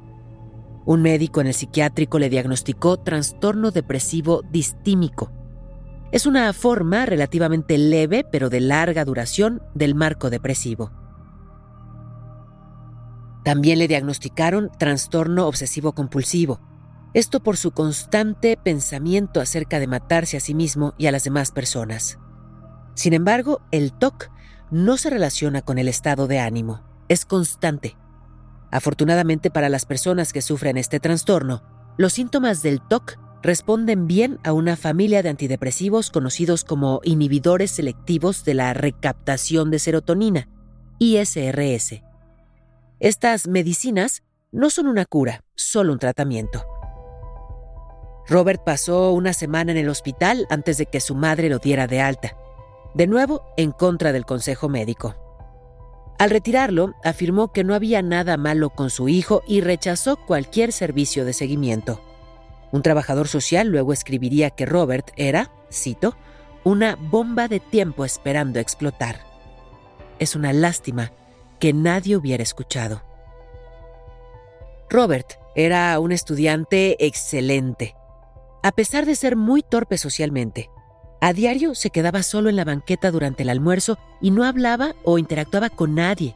Un 0.86 1.02
médico 1.02 1.41
en 1.41 1.47
el 1.47 1.56
psiquiátrico 1.56 2.19
le 2.19 2.30
diagnosticó 2.30 2.97
trastorno 2.97 3.71
depresivo 3.71 4.43
distímico. 4.52 5.32
Es 6.12 6.26
una 6.26 6.54
forma 6.54 7.06
relativamente 7.06 7.78
leve 7.78 8.26
pero 8.32 8.50
de 8.50 8.62
larga 8.62 9.04
duración 9.04 9.62
del 9.74 9.93
marco 9.93 10.30
depresivo. 10.30 10.91
También 13.43 13.80
le 13.80 13.88
diagnosticaron 13.88 14.72
trastorno 14.78 15.48
obsesivo 15.48 15.93
compulsivo, 15.93 16.60
esto 17.13 17.41
por 17.41 17.58
su 17.58 17.72
constante 17.72 18.58
pensamiento 18.62 19.41
acerca 19.41 19.80
de 19.80 19.88
matarse 19.88 20.38
a 20.38 20.39
sí 20.39 20.54
mismo 20.54 20.93
y 20.98 21.08
a 21.08 21.12
las 21.12 21.24
demás 21.24 21.52
personas. 21.52 22.20
Sin 22.93 23.13
embargo, 23.13 23.62
el 23.72 23.93
TOC 23.93 24.30
no 24.70 24.98
se 24.98 25.10
relaciona 25.10 25.62
con 25.62 25.78
el 25.78 25.88
estado 25.88 26.28
de 26.28 26.39
ánimo, 26.39 26.84
es 27.08 27.26
constante. 27.26 27.98
Afortunadamente 28.72 29.50
para 29.50 29.70
las 29.70 29.86
personas 29.86 30.34
que 30.34 30.41
sufren 30.41 30.78
este 30.78 31.00
trastorno, 31.00 31.63
los 31.98 32.13
síntomas 32.13 32.62
del 32.62 32.82
TOC 32.82 33.17
responden 33.47 34.07
bien 34.07 34.39
a 34.43 34.51
una 34.51 34.75
familia 34.75 35.23
de 35.23 35.29
antidepresivos 35.29 36.12
conocidos 36.12 36.65
como 36.65 36.99
inhibidores 37.05 37.71
selectivos 37.71 38.43
de 38.43 38.53
la 38.53 38.73
recaptación 38.73 39.71
de 39.71 39.79
serotonina, 39.79 40.49
ISRS. 40.99 42.03
Estas 42.99 43.47
medicinas 43.47 44.23
no 44.51 44.69
son 44.69 44.88
una 44.88 45.05
cura, 45.05 45.45
solo 45.55 45.93
un 45.93 45.99
tratamiento. 45.99 46.65
Robert 48.27 48.65
pasó 48.65 49.13
una 49.13 49.31
semana 49.31 49.71
en 49.71 49.77
el 49.77 49.88
hospital 49.88 50.45
antes 50.49 50.77
de 50.77 50.88
que 50.88 50.99
su 50.99 51.15
madre 51.15 51.47
lo 51.47 51.60
diera 51.60 51.88
de 51.88 52.01
alta, 52.01 52.36
de 52.95 53.07
nuevo 53.07 53.45
en 53.55 53.71
contra 53.71 54.12
del 54.12 54.25
consejo 54.25 54.67
médico. 54.67 55.15
Al 56.19 56.31
retirarlo, 56.31 56.95
afirmó 57.01 57.53
que 57.53 57.63
no 57.63 57.73
había 57.73 58.01
nada 58.01 58.36
malo 58.36 58.71
con 58.71 58.89
su 58.89 59.07
hijo 59.07 59.41
y 59.47 59.62
rechazó 59.62 60.17
cualquier 60.17 60.73
servicio 60.73 61.23
de 61.23 61.31
seguimiento. 61.31 62.01
Un 62.71 62.82
trabajador 62.82 63.27
social 63.27 63.67
luego 63.67 63.93
escribiría 63.93 64.49
que 64.49 64.65
Robert 64.65 65.12
era, 65.15 65.51
cito, 65.71 66.15
una 66.63 66.95
bomba 66.95 67.47
de 67.47 67.60
tiempo 67.60 68.03
esperando 68.03 68.60
explotar. 68.60 69.21
Es 70.19 70.36
una 70.36 70.51
lástima 70.53 71.12
que 71.60 71.73
nadie 71.73 72.17
hubiera 72.17 72.43
escuchado. 72.43 73.03
Robert 74.89 75.34
era 75.56 75.99
un 75.99 76.12
estudiante 76.12 77.06
excelente. 77.06 77.95
A 78.63 78.71
pesar 78.71 79.06
de 79.06 79.15
ser 79.15 79.36
muy 79.36 79.62
torpe 79.62 79.97
socialmente, 79.97 80.69
a 81.19 81.34
diario 81.34 81.73
se 81.73 81.89
quedaba 81.89 82.21
solo 82.21 82.49
en 82.49 82.56
la 82.56 82.65
banqueta 82.65 83.12
durante 83.12 83.43
el 83.43 83.49
almuerzo 83.49 83.97
y 84.21 84.32
no 84.32 84.43
hablaba 84.43 84.93
o 85.03 85.17
interactuaba 85.17 85.69
con 85.69 85.95
nadie. 85.95 86.36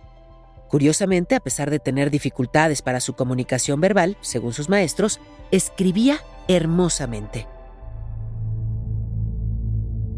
Curiosamente, 0.72 1.36
a 1.36 1.42
pesar 1.42 1.70
de 1.70 1.80
tener 1.80 2.10
dificultades 2.12 2.82
para 2.82 3.02
su 3.02 3.14
comunicación 3.14 3.82
verbal, 3.82 4.16
según 4.22 4.54
sus 4.54 4.70
maestros, 4.70 5.20
escribía 5.52 6.20
hermosamente. 6.48 7.46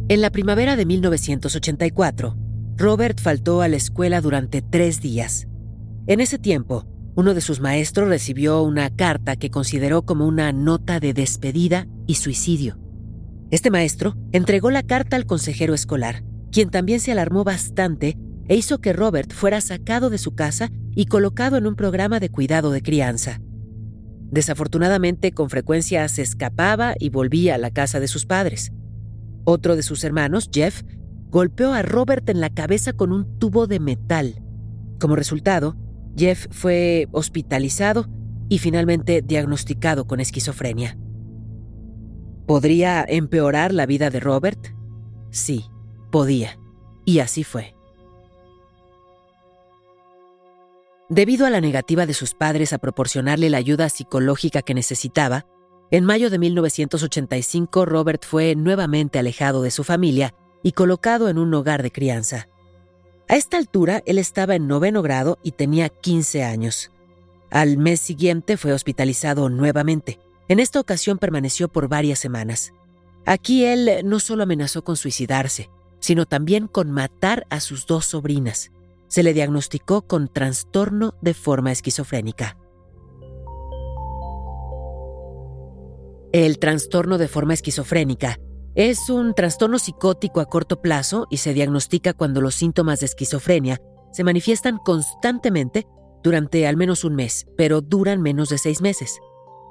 En 0.09 0.21
la 0.21 0.29
primavera 0.29 0.75
de 0.75 0.85
1984, 0.85 2.37
Robert 2.77 3.19
faltó 3.19 3.63
a 3.63 3.67
la 3.67 3.77
escuela 3.77 4.21
durante 4.21 4.61
tres 4.61 5.01
días. 5.01 5.47
En 6.05 6.19
ese 6.19 6.37
tiempo, 6.37 6.85
uno 7.15 7.33
de 7.33 7.41
sus 7.41 7.59
maestros 7.59 8.07
recibió 8.07 8.61
una 8.61 8.95
carta 8.95 9.35
que 9.35 9.49
consideró 9.49 10.03
como 10.03 10.27
una 10.27 10.51
nota 10.51 10.99
de 10.99 11.13
despedida 11.13 11.87
y 12.05 12.15
suicidio. 12.15 12.77
Este 13.49 13.71
maestro 13.71 14.15
entregó 14.31 14.69
la 14.69 14.83
carta 14.83 15.15
al 15.15 15.25
consejero 15.25 15.73
escolar, 15.73 16.23
quien 16.51 16.69
también 16.69 16.99
se 16.99 17.11
alarmó 17.11 17.43
bastante 17.43 18.17
e 18.47 18.55
hizo 18.55 18.79
que 18.79 18.93
Robert 18.93 19.31
fuera 19.31 19.61
sacado 19.61 20.09
de 20.09 20.17
su 20.17 20.35
casa 20.35 20.69
y 20.95 21.05
colocado 21.05 21.57
en 21.57 21.67
un 21.67 21.75
programa 21.75 22.19
de 22.19 22.29
cuidado 22.29 22.71
de 22.71 22.81
crianza. 22.81 23.39
Desafortunadamente, 24.31 25.31
con 25.31 25.49
frecuencia 25.49 26.07
se 26.07 26.23
escapaba 26.23 26.95
y 26.99 27.09
volvía 27.09 27.55
a 27.55 27.59
la 27.59 27.71
casa 27.71 27.99
de 27.99 28.07
sus 28.07 28.25
padres. 28.25 28.71
Otro 29.45 29.75
de 29.75 29.83
sus 29.83 30.03
hermanos, 30.03 30.49
Jeff, 30.51 30.81
golpeó 31.29 31.73
a 31.73 31.81
Robert 31.81 32.27
en 32.29 32.41
la 32.41 32.49
cabeza 32.49 32.93
con 32.93 33.11
un 33.11 33.37
tubo 33.39 33.67
de 33.67 33.79
metal. 33.79 34.41
Como 34.99 35.15
resultado, 35.15 35.75
Jeff 36.15 36.47
fue 36.51 37.07
hospitalizado 37.11 38.07
y 38.49 38.59
finalmente 38.59 39.21
diagnosticado 39.21 40.05
con 40.05 40.19
esquizofrenia. 40.19 40.97
¿Podría 42.45 43.05
empeorar 43.07 43.73
la 43.73 43.85
vida 43.85 44.09
de 44.09 44.19
Robert? 44.19 44.67
Sí, 45.31 45.65
podía. 46.11 46.59
Y 47.05 47.19
así 47.19 47.43
fue. 47.43 47.73
Debido 51.13 51.45
a 51.45 51.51
la 51.51 51.61
negativa 51.61 52.07
de 52.07 52.15
sus 52.15 52.33
padres 52.33 52.73
a 52.73 52.79
proporcionarle 52.79 53.51
la 53.51 53.59
ayuda 53.59 53.87
psicológica 53.89 54.63
que 54.63 54.73
necesitaba, 54.73 55.45
En 55.91 56.05
mayo 56.05 56.31
de 56.31 56.39
1985, 56.39 57.85
Robert 57.85 58.25
fue 58.25 58.55
nuevamente 58.55 59.19
alejado 59.19 59.61
de 59.61 59.69
su 59.69 59.83
familia 59.83 60.33
y 60.63 60.71
colocado 60.71 61.29
en 61.29 61.37
un 61.37 61.53
hogar 61.53 61.83
de 61.83 61.91
crianza. 61.91 62.47
A 63.29 63.35
esta 63.35 63.57
altura, 63.57 64.01
él 64.07 64.17
estaba 64.17 64.55
en 64.55 64.67
noveno 64.67 65.03
grado 65.03 65.37
y 65.43 65.51
tenía 65.51 65.89
15 65.89 66.43
años. 66.43 66.89
Al 67.51 67.77
mes 67.77 67.99
siguiente 67.99 68.57
fue 68.57 68.73
hospitalizado 68.73 69.49
nuevamente. 69.49 70.19
En 70.47 70.59
esta 70.59 70.79
ocasión 70.79 71.19
permaneció 71.19 71.67
por 71.67 71.87
varias 71.87 72.17
semanas. 72.17 72.73
Aquí 73.27 73.65
él 73.65 74.01
no 74.03 74.19
solo 74.19 74.41
amenazó 74.41 74.83
con 74.83 74.97
suicidarse, 74.97 75.69
sino 75.99 76.25
también 76.25 76.65
con 76.65 76.89
matar 76.89 77.45
a 77.51 77.59
sus 77.59 77.85
dos 77.85 78.07
sobrinas. 78.07 78.71
Se 79.13 79.21
le 79.21 79.35
diagnosticó 79.35 80.07
con 80.07 80.27
trastorno 80.27 81.13
de 81.21 81.35
forma 81.35 81.71
esquizofrénica. 81.71 82.57
El 86.31 86.57
trastorno 86.57 87.19
de 87.19 87.27
forma 87.27 87.53
esquizofrénica 87.53 88.39
es 88.73 89.11
un 89.11 89.35
trastorno 89.35 89.77
psicótico 89.77 90.39
a 90.39 90.45
corto 90.45 90.81
plazo 90.81 91.27
y 91.29 91.37
se 91.37 91.53
diagnostica 91.53 92.13
cuando 92.13 92.41
los 92.41 92.55
síntomas 92.55 93.01
de 93.01 93.05
esquizofrenia 93.05 93.77
se 94.11 94.23
manifiestan 94.23 94.79
constantemente 94.79 95.85
durante 96.23 96.65
al 96.65 96.75
menos 96.75 97.03
un 97.03 97.13
mes, 97.13 97.45
pero 97.55 97.81
duran 97.81 98.19
menos 98.19 98.49
de 98.49 98.57
seis 98.57 98.81
meses. 98.81 99.19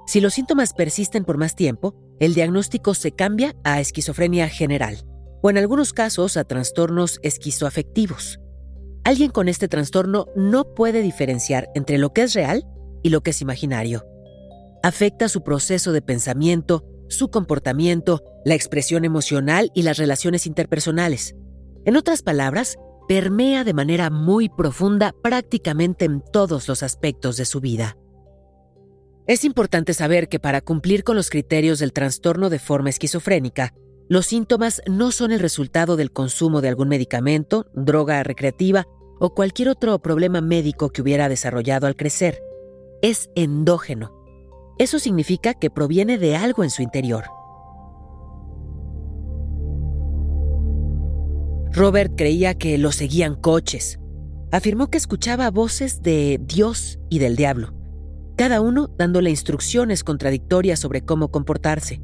Si 0.06 0.20
los 0.20 0.34
síntomas 0.34 0.72
persisten 0.72 1.24
por 1.24 1.36
más 1.36 1.56
tiempo, 1.56 1.96
el 2.20 2.34
diagnóstico 2.34 2.94
se 2.94 3.10
cambia 3.10 3.56
a 3.64 3.80
esquizofrenia 3.80 4.48
general 4.48 5.04
o 5.42 5.50
en 5.50 5.58
algunos 5.58 5.92
casos 5.92 6.36
a 6.36 6.44
trastornos 6.44 7.18
esquizoafectivos. 7.24 8.38
Alguien 9.04 9.30
con 9.30 9.48
este 9.48 9.68
trastorno 9.68 10.26
no 10.36 10.74
puede 10.74 11.02
diferenciar 11.02 11.68
entre 11.74 11.98
lo 11.98 12.12
que 12.12 12.22
es 12.22 12.34
real 12.34 12.64
y 13.02 13.10
lo 13.10 13.22
que 13.22 13.30
es 13.30 13.42
imaginario 13.42 14.04
afecta 14.82 15.28
su 15.28 15.42
proceso 15.42 15.92
de 15.92 16.02
pensamiento, 16.02 16.84
su 17.08 17.30
comportamiento, 17.30 18.22
la 18.44 18.54
expresión 18.54 19.04
emocional 19.04 19.70
y 19.74 19.82
las 19.82 19.96
relaciones 19.96 20.46
interpersonales. 20.46 21.34
En 21.84 21.96
otras 21.96 22.22
palabras, 22.22 22.76
permea 23.08 23.64
de 23.64 23.74
manera 23.74 24.10
muy 24.10 24.48
profunda 24.48 25.14
prácticamente 25.22 26.04
en 26.04 26.22
todos 26.32 26.68
los 26.68 26.82
aspectos 26.82 27.36
de 27.36 27.44
su 27.44 27.60
vida. 27.60 27.96
Es 29.26 29.44
importante 29.44 29.94
saber 29.94 30.28
que 30.28 30.40
para 30.40 30.60
cumplir 30.60 31.04
con 31.04 31.16
los 31.16 31.30
criterios 31.30 31.78
del 31.78 31.92
trastorno 31.92 32.50
de 32.50 32.58
forma 32.58 32.90
esquizofrénica, 32.90 33.72
los 34.12 34.26
síntomas 34.26 34.82
no 34.86 35.10
son 35.10 35.32
el 35.32 35.40
resultado 35.40 35.96
del 35.96 36.12
consumo 36.12 36.60
de 36.60 36.68
algún 36.68 36.88
medicamento, 36.88 37.66
droga 37.74 38.22
recreativa 38.22 38.86
o 39.18 39.34
cualquier 39.34 39.68
otro 39.68 39.98
problema 40.00 40.40
médico 40.40 40.90
que 40.90 41.02
hubiera 41.02 41.28
desarrollado 41.28 41.86
al 41.86 41.96
crecer. 41.96 42.42
Es 43.02 43.30
endógeno 43.34 44.22
eso 44.78 44.98
significa 44.98 45.54
que 45.54 45.70
proviene 45.70 46.18
de 46.18 46.36
algo 46.36 46.64
en 46.64 46.70
su 46.70 46.82
interior. 46.82 47.24
Robert 51.72 52.14
creía 52.16 52.54
que 52.54 52.76
lo 52.78 52.92
seguían 52.92 53.36
coches. 53.36 53.98
Afirmó 54.50 54.90
que 54.90 54.98
escuchaba 54.98 55.50
voces 55.50 56.02
de 56.02 56.40
Dios 56.42 56.98
y 57.08 57.18
del 57.18 57.36
diablo, 57.36 57.72
cada 58.36 58.60
uno 58.60 58.90
dándole 58.98 59.30
instrucciones 59.30 60.04
contradictorias 60.04 60.80
sobre 60.80 61.02
cómo 61.02 61.30
comportarse. 61.30 62.02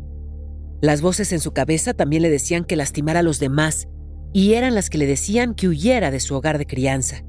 Las 0.81 1.03
voces 1.03 1.33
en 1.33 1.41
su 1.41 1.53
cabeza 1.53 1.93
también 1.93 2.23
le 2.23 2.31
decían 2.31 2.64
que 2.64 2.77
lastimara 2.77 3.21
a 3.21 3.25
los 3.25 3.41
demás 3.41 3.88
y 4.33 4.53
eran 4.53 4.75
las 4.75 4.91
que 4.91 4.99
le 4.99 5.07
decían 5.07 5.55
que 5.55 5.69
huyera 5.69 6.11
de 6.11 6.21
su 6.21 6.35
hogar 6.35 6.59
de 6.59 6.67
crianza. 6.67 7.25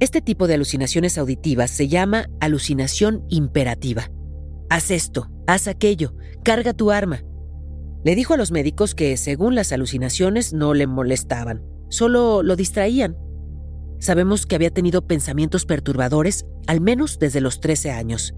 Este 0.00 0.20
tipo 0.20 0.46
de 0.46 0.54
alucinaciones 0.54 1.18
auditivas 1.18 1.70
se 1.70 1.88
llama 1.88 2.28
alucinación 2.40 3.24
imperativa. 3.28 4.10
Haz 4.70 4.90
esto, 4.90 5.30
haz 5.46 5.68
aquello, 5.68 6.14
carga 6.42 6.72
tu 6.72 6.90
arma. 6.90 7.22
Le 8.04 8.14
dijo 8.14 8.34
a 8.34 8.36
los 8.36 8.50
médicos 8.50 8.94
que, 8.94 9.16
según 9.16 9.54
las 9.54 9.72
alucinaciones, 9.72 10.52
no 10.52 10.74
le 10.74 10.86
molestaban, 10.86 11.62
solo 11.90 12.42
lo 12.42 12.56
distraían. 12.56 13.16
Sabemos 13.98 14.46
que 14.46 14.56
había 14.56 14.70
tenido 14.70 15.06
pensamientos 15.06 15.64
perturbadores 15.64 16.44
al 16.66 16.80
menos 16.80 17.18
desde 17.18 17.40
los 17.40 17.60
13 17.60 17.90
años. 17.90 18.34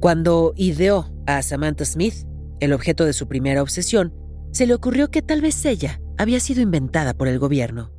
Cuando 0.00 0.52
ideó 0.56 1.12
a 1.26 1.42
Samantha 1.42 1.84
Smith, 1.84 2.14
el 2.60 2.72
objeto 2.72 3.04
de 3.04 3.12
su 3.12 3.28
primera 3.28 3.62
obsesión, 3.62 4.14
se 4.52 4.66
le 4.66 4.74
ocurrió 4.74 5.10
que 5.10 5.22
tal 5.22 5.40
vez 5.40 5.64
ella 5.64 6.00
había 6.16 6.40
sido 6.40 6.60
inventada 6.62 7.14
por 7.14 7.28
el 7.28 7.38
gobierno. 7.38 7.90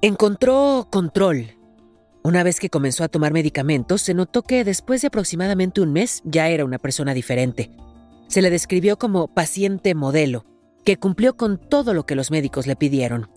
Encontró 0.00 0.88
control 0.90 1.58
una 2.28 2.42
vez 2.42 2.60
que 2.60 2.68
comenzó 2.68 3.04
a 3.04 3.08
tomar 3.08 3.32
medicamentos, 3.32 4.02
se 4.02 4.12
notó 4.12 4.42
que 4.42 4.62
después 4.62 5.00
de 5.00 5.06
aproximadamente 5.06 5.80
un 5.80 5.94
mes 5.94 6.20
ya 6.24 6.48
era 6.48 6.66
una 6.66 6.78
persona 6.78 7.14
diferente. 7.14 7.70
Se 8.26 8.42
le 8.42 8.50
describió 8.50 8.98
como 8.98 9.28
paciente 9.28 9.94
modelo, 9.94 10.44
que 10.84 10.98
cumplió 10.98 11.38
con 11.38 11.58
todo 11.58 11.94
lo 11.94 12.04
que 12.04 12.14
los 12.14 12.30
médicos 12.30 12.66
le 12.66 12.76
pidieron. 12.76 13.30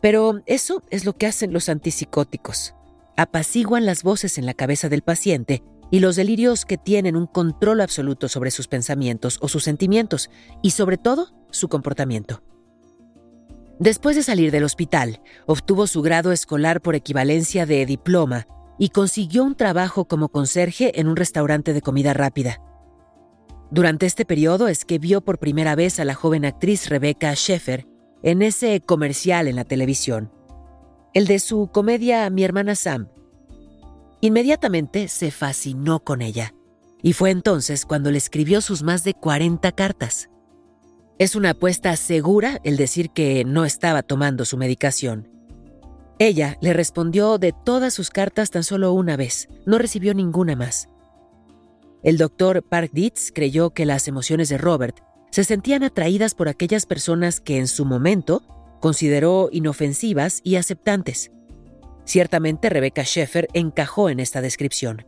Pero 0.00 0.40
eso 0.46 0.82
es 0.88 1.04
lo 1.04 1.12
que 1.14 1.26
hacen 1.26 1.52
los 1.52 1.68
antipsicóticos. 1.68 2.74
Apaciguan 3.18 3.84
las 3.84 4.02
voces 4.02 4.38
en 4.38 4.46
la 4.46 4.54
cabeza 4.54 4.88
del 4.88 5.02
paciente 5.02 5.62
y 5.92 6.00
los 6.00 6.16
delirios 6.16 6.64
que 6.64 6.78
tienen 6.78 7.16
un 7.16 7.26
control 7.26 7.82
absoluto 7.82 8.26
sobre 8.26 8.50
sus 8.50 8.66
pensamientos 8.66 9.38
o 9.42 9.46
sus 9.46 9.62
sentimientos 9.62 10.30
y 10.62 10.70
sobre 10.70 10.96
todo 10.96 11.28
su 11.50 11.68
comportamiento. 11.68 12.42
Después 13.78 14.16
de 14.16 14.22
salir 14.22 14.50
del 14.50 14.64
hospital, 14.64 15.20
obtuvo 15.46 15.86
su 15.86 16.00
grado 16.00 16.32
escolar 16.32 16.80
por 16.80 16.94
equivalencia 16.94 17.66
de 17.66 17.84
diploma 17.84 18.46
y 18.78 18.88
consiguió 18.88 19.44
un 19.44 19.54
trabajo 19.54 20.06
como 20.06 20.30
conserje 20.30 20.98
en 20.98 21.08
un 21.08 21.16
restaurante 21.16 21.74
de 21.74 21.82
comida 21.82 22.14
rápida. 22.14 22.58
Durante 23.70 24.06
este 24.06 24.24
periodo 24.24 24.68
es 24.68 24.86
que 24.86 24.98
vio 24.98 25.20
por 25.20 25.38
primera 25.38 25.74
vez 25.74 26.00
a 26.00 26.06
la 26.06 26.14
joven 26.14 26.46
actriz 26.46 26.88
Rebecca 26.88 27.34
Sheffer 27.34 27.86
en 28.22 28.40
ese 28.40 28.80
comercial 28.80 29.46
en 29.46 29.56
la 29.56 29.64
televisión, 29.64 30.32
el 31.12 31.26
de 31.26 31.38
su 31.38 31.68
comedia 31.70 32.30
Mi 32.30 32.44
hermana 32.44 32.76
Sam. 32.76 33.08
Inmediatamente 34.24 35.08
se 35.08 35.32
fascinó 35.32 35.98
con 35.98 36.22
ella, 36.22 36.54
y 37.02 37.12
fue 37.12 37.30
entonces 37.30 37.84
cuando 37.84 38.12
le 38.12 38.18
escribió 38.18 38.60
sus 38.60 38.84
más 38.84 39.02
de 39.02 39.14
40 39.14 39.72
cartas. 39.72 40.30
Es 41.18 41.34
una 41.34 41.50
apuesta 41.50 41.96
segura 41.96 42.60
el 42.62 42.76
decir 42.76 43.10
que 43.10 43.44
no 43.44 43.64
estaba 43.64 44.04
tomando 44.04 44.44
su 44.44 44.56
medicación. 44.56 45.28
Ella 46.20 46.56
le 46.60 46.72
respondió 46.72 47.38
de 47.38 47.52
todas 47.64 47.94
sus 47.94 48.10
cartas 48.10 48.52
tan 48.52 48.62
solo 48.62 48.92
una 48.92 49.16
vez, 49.16 49.48
no 49.66 49.76
recibió 49.76 50.14
ninguna 50.14 50.54
más. 50.54 50.88
El 52.04 52.16
doctor 52.16 52.62
Park 52.62 52.90
Dietz 52.92 53.32
creyó 53.34 53.70
que 53.70 53.86
las 53.86 54.06
emociones 54.06 54.48
de 54.48 54.56
Robert 54.56 55.00
se 55.32 55.42
sentían 55.42 55.82
atraídas 55.82 56.36
por 56.36 56.48
aquellas 56.48 56.86
personas 56.86 57.40
que 57.40 57.58
en 57.58 57.66
su 57.66 57.84
momento 57.84 58.44
consideró 58.80 59.48
inofensivas 59.50 60.40
y 60.44 60.54
aceptantes. 60.54 61.32
Ciertamente 62.04 62.68
Rebecca 62.68 63.02
Sheffer 63.04 63.48
encajó 63.52 64.08
en 64.08 64.20
esta 64.20 64.40
descripción. 64.40 65.06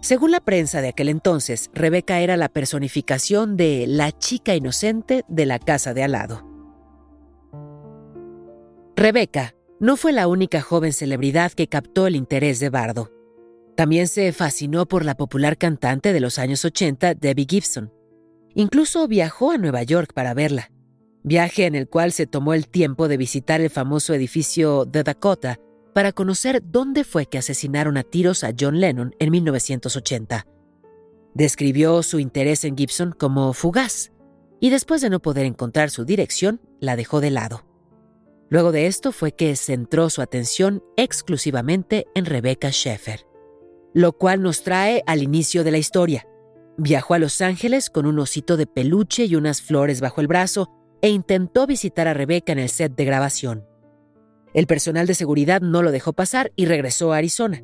Según 0.00 0.32
la 0.32 0.40
prensa 0.40 0.82
de 0.82 0.88
aquel 0.88 1.08
entonces, 1.08 1.70
Rebeca 1.72 2.20
era 2.20 2.36
la 2.36 2.50
personificación 2.50 3.56
de 3.56 3.86
la 3.88 4.12
chica 4.12 4.54
inocente 4.54 5.24
de 5.28 5.46
la 5.46 5.58
casa 5.58 5.94
de 5.94 6.02
al 6.02 6.12
lado. 6.12 6.46
Rebeca 8.96 9.54
no 9.80 9.96
fue 9.96 10.12
la 10.12 10.28
única 10.28 10.60
joven 10.60 10.92
celebridad 10.92 11.52
que 11.52 11.68
captó 11.68 12.06
el 12.06 12.16
interés 12.16 12.60
de 12.60 12.70
Bardo. 12.70 13.10
También 13.76 14.06
se 14.06 14.32
fascinó 14.32 14.86
por 14.86 15.04
la 15.04 15.16
popular 15.16 15.58
cantante 15.58 16.12
de 16.12 16.20
los 16.20 16.38
años 16.38 16.64
80, 16.64 17.14
Debbie 17.14 17.46
Gibson. 17.48 17.92
Incluso 18.54 19.08
viajó 19.08 19.50
a 19.50 19.58
Nueva 19.58 19.82
York 19.82 20.12
para 20.14 20.32
verla, 20.32 20.70
viaje 21.24 21.66
en 21.66 21.74
el 21.74 21.88
cual 21.88 22.12
se 22.12 22.26
tomó 22.26 22.54
el 22.54 22.68
tiempo 22.68 23.08
de 23.08 23.16
visitar 23.16 23.60
el 23.60 23.70
famoso 23.70 24.14
edificio 24.14 24.84
de 24.84 25.02
Dakota 25.02 25.58
para 25.94 26.12
conocer 26.12 26.62
dónde 26.64 27.04
fue 27.04 27.26
que 27.26 27.38
asesinaron 27.38 27.96
a 27.96 28.02
tiros 28.02 28.44
a 28.44 28.52
John 28.58 28.80
Lennon 28.80 29.14
en 29.18 29.30
1980. 29.30 30.46
Describió 31.34 32.02
su 32.02 32.18
interés 32.18 32.64
en 32.64 32.76
Gibson 32.76 33.12
como 33.12 33.52
fugaz 33.54 34.12
y 34.60 34.70
después 34.70 35.00
de 35.00 35.10
no 35.10 35.20
poder 35.20 35.46
encontrar 35.46 35.90
su 35.90 36.04
dirección, 36.04 36.60
la 36.80 36.96
dejó 36.96 37.20
de 37.20 37.30
lado. 37.30 37.64
Luego 38.50 38.72
de 38.72 38.86
esto 38.86 39.12
fue 39.12 39.32
que 39.32 39.56
centró 39.56 40.10
su 40.10 40.22
atención 40.22 40.82
exclusivamente 40.96 42.06
en 42.14 42.24
Rebecca 42.24 42.70
Sheffer, 42.70 43.26
lo 43.94 44.12
cual 44.12 44.42
nos 44.42 44.62
trae 44.62 45.02
al 45.06 45.22
inicio 45.22 45.64
de 45.64 45.70
la 45.70 45.78
historia. 45.78 46.26
Viajó 46.76 47.14
a 47.14 47.18
Los 47.18 47.40
Ángeles 47.40 47.88
con 47.88 48.06
un 48.06 48.18
osito 48.18 48.56
de 48.56 48.66
peluche 48.66 49.24
y 49.26 49.36
unas 49.36 49.62
flores 49.62 50.00
bajo 50.00 50.20
el 50.20 50.26
brazo 50.26 50.70
e 51.02 51.10
intentó 51.10 51.66
visitar 51.66 52.08
a 52.08 52.14
Rebecca 52.14 52.52
en 52.52 52.58
el 52.58 52.68
set 52.68 52.94
de 52.94 53.04
grabación. 53.04 53.64
El 54.54 54.66
personal 54.66 55.06
de 55.06 55.14
seguridad 55.14 55.60
no 55.60 55.82
lo 55.82 55.90
dejó 55.92 56.12
pasar 56.12 56.52
y 56.56 56.66
regresó 56.66 57.12
a 57.12 57.18
Arizona. 57.18 57.62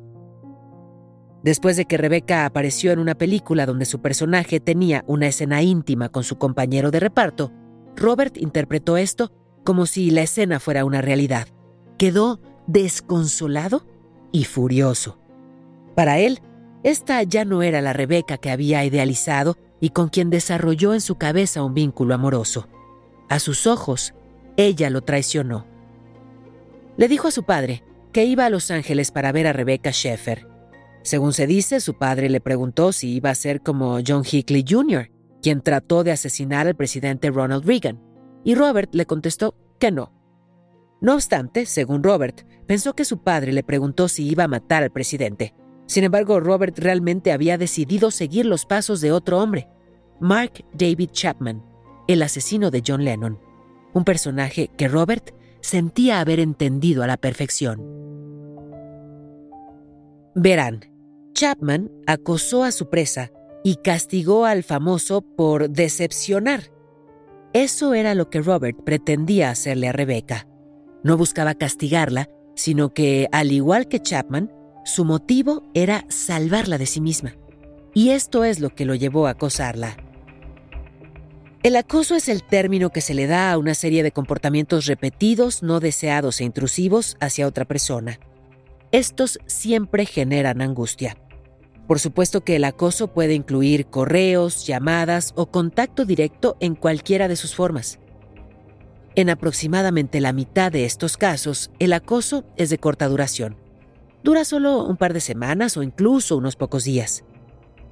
Después 1.43 1.75
de 1.75 1.85
que 1.85 1.97
Rebecca 1.97 2.45
apareció 2.45 2.91
en 2.91 2.99
una 2.99 3.15
película 3.15 3.65
donde 3.65 3.85
su 3.85 4.01
personaje 4.01 4.59
tenía 4.59 5.03
una 5.07 5.27
escena 5.27 5.63
íntima 5.63 6.09
con 6.09 6.23
su 6.23 6.37
compañero 6.37 6.91
de 6.91 6.99
reparto, 6.99 7.51
Robert 7.95 8.37
interpretó 8.37 8.97
esto 8.97 9.31
como 9.63 9.85
si 9.87 10.11
la 10.11 10.21
escena 10.21 10.59
fuera 10.59 10.85
una 10.85 11.01
realidad. 11.01 11.47
Quedó 11.97 12.39
desconsolado 12.67 13.87
y 14.31 14.43
furioso. 14.43 15.17
Para 15.95 16.19
él, 16.19 16.41
Esta 16.83 17.21
ya 17.21 17.45
no 17.45 17.61
era 17.61 17.79
la 17.81 17.93
Rebeca 17.93 18.37
que 18.37 18.49
había 18.49 18.83
idealizado 18.83 19.55
y 19.79 19.91
con 19.91 20.09
quien 20.09 20.31
desarrolló 20.31 20.93
en 20.93 21.01
su 21.01 21.15
cabeza 21.15 21.63
un 21.63 21.75
vínculo 21.75 22.15
amoroso. 22.15 22.67
A 23.29 23.37
sus 23.39 23.67
ojos, 23.67 24.13
ella 24.57 24.89
lo 24.89 25.01
traicionó. 25.01 25.67
Le 26.97 27.07
dijo 27.07 27.27
a 27.27 27.31
su 27.31 27.43
padre 27.43 27.83
que 28.11 28.25
iba 28.25 28.45
a 28.45 28.49
Los 28.49 28.71
Ángeles 28.71 29.11
para 29.11 29.31
ver 29.31 29.47
a 29.47 29.53
Rebecca 29.53 29.91
Sheffer. 29.91 30.47
Según 31.03 31.33
se 31.33 31.47
dice, 31.47 31.79
su 31.79 31.97
padre 31.97 32.29
le 32.29 32.41
preguntó 32.41 32.91
si 32.91 33.13
iba 33.15 33.29
a 33.29 33.35
ser 33.35 33.61
como 33.61 33.99
John 34.05 34.23
Hickley 34.29 34.65
Jr., 34.67 35.09
quien 35.41 35.61
trató 35.61 36.03
de 36.03 36.11
asesinar 36.11 36.67
al 36.67 36.75
presidente 36.75 37.31
Ronald 37.31 37.65
Reagan, 37.65 37.99
y 38.43 38.55
Robert 38.55 38.93
le 38.93 39.05
contestó 39.05 39.55
que 39.79 39.91
no. 39.91 40.13
No 40.99 41.15
obstante, 41.15 41.65
según 41.65 42.03
Robert, 42.03 42.45
pensó 42.67 42.93
que 42.93 43.05
su 43.05 43.23
padre 43.23 43.51
le 43.51 43.63
preguntó 43.63 44.07
si 44.07 44.27
iba 44.27 44.43
a 44.43 44.47
matar 44.47 44.83
al 44.83 44.91
presidente. 44.91 45.55
Sin 45.87 46.03
embargo, 46.03 46.39
Robert 46.39 46.77
realmente 46.77 47.31
había 47.31 47.57
decidido 47.57 48.11
seguir 48.11 48.45
los 48.45 48.65
pasos 48.65 49.01
de 49.01 49.11
otro 49.11 49.39
hombre, 49.39 49.67
Mark 50.19 50.63
David 50.73 51.09
Chapman, 51.11 51.63
el 52.07 52.21
asesino 52.21 52.69
de 52.69 52.83
John 52.85 53.03
Lennon, 53.03 53.39
un 53.93 54.03
personaje 54.03 54.69
que 54.77 54.87
Robert 54.87 55.31
sentía 55.61 56.19
haber 56.19 56.39
entendido 56.39 57.03
a 57.03 57.07
la 57.07 57.17
perfección. 57.17 57.81
Verán, 60.35 60.81
Chapman 61.33 61.91
acosó 62.07 62.63
a 62.63 62.71
su 62.71 62.89
presa 62.89 63.31
y 63.63 63.75
castigó 63.75 64.45
al 64.45 64.63
famoso 64.63 65.21
por 65.21 65.69
decepcionar. 65.69 66.71
Eso 67.53 67.93
era 67.93 68.15
lo 68.15 68.29
que 68.29 68.41
Robert 68.41 68.77
pretendía 68.83 69.49
hacerle 69.49 69.89
a 69.89 69.91
Rebecca. 69.91 70.47
No 71.03 71.17
buscaba 71.17 71.55
castigarla, 71.55 72.29
sino 72.55 72.93
que, 72.93 73.27
al 73.31 73.51
igual 73.51 73.87
que 73.87 73.99
Chapman, 73.99 74.51
su 74.85 75.05
motivo 75.05 75.63
era 75.73 76.05
salvarla 76.09 76.77
de 76.77 76.85
sí 76.85 77.01
misma. 77.01 77.35
Y 77.93 78.11
esto 78.11 78.43
es 78.45 78.59
lo 78.59 78.69
que 78.69 78.85
lo 78.85 78.95
llevó 78.95 79.27
a 79.27 79.31
acosarla. 79.31 79.97
El 81.63 81.75
acoso 81.75 82.15
es 82.15 82.27
el 82.27 82.41
término 82.41 82.89
que 82.89 83.01
se 83.01 83.13
le 83.13 83.27
da 83.27 83.51
a 83.51 83.57
una 83.59 83.75
serie 83.75 84.01
de 84.01 84.11
comportamientos 84.11 84.87
repetidos, 84.87 85.61
no 85.61 85.79
deseados 85.79 86.41
e 86.41 86.43
intrusivos 86.43 87.17
hacia 87.19 87.45
otra 87.45 87.65
persona. 87.65 88.19
Estos 88.91 89.37
siempre 89.45 90.07
generan 90.07 90.61
angustia. 90.63 91.17
Por 91.87 91.99
supuesto 91.99 92.41
que 92.41 92.55
el 92.55 92.63
acoso 92.63 93.13
puede 93.13 93.35
incluir 93.35 93.85
correos, 93.85 94.65
llamadas 94.65 95.33
o 95.35 95.51
contacto 95.51 96.03
directo 96.03 96.57
en 96.61 96.73
cualquiera 96.73 97.27
de 97.27 97.35
sus 97.35 97.53
formas. 97.53 97.99
En 99.13 99.29
aproximadamente 99.29 100.19
la 100.19 100.33
mitad 100.33 100.71
de 100.71 100.85
estos 100.85 101.15
casos, 101.15 101.69
el 101.77 101.93
acoso 101.93 102.43
es 102.57 102.71
de 102.71 102.79
corta 102.79 103.07
duración. 103.07 103.55
Dura 104.23 104.45
solo 104.45 104.83
un 104.83 104.97
par 104.97 105.13
de 105.13 105.21
semanas 105.21 105.77
o 105.77 105.83
incluso 105.83 106.37
unos 106.37 106.55
pocos 106.55 106.85
días. 106.85 107.23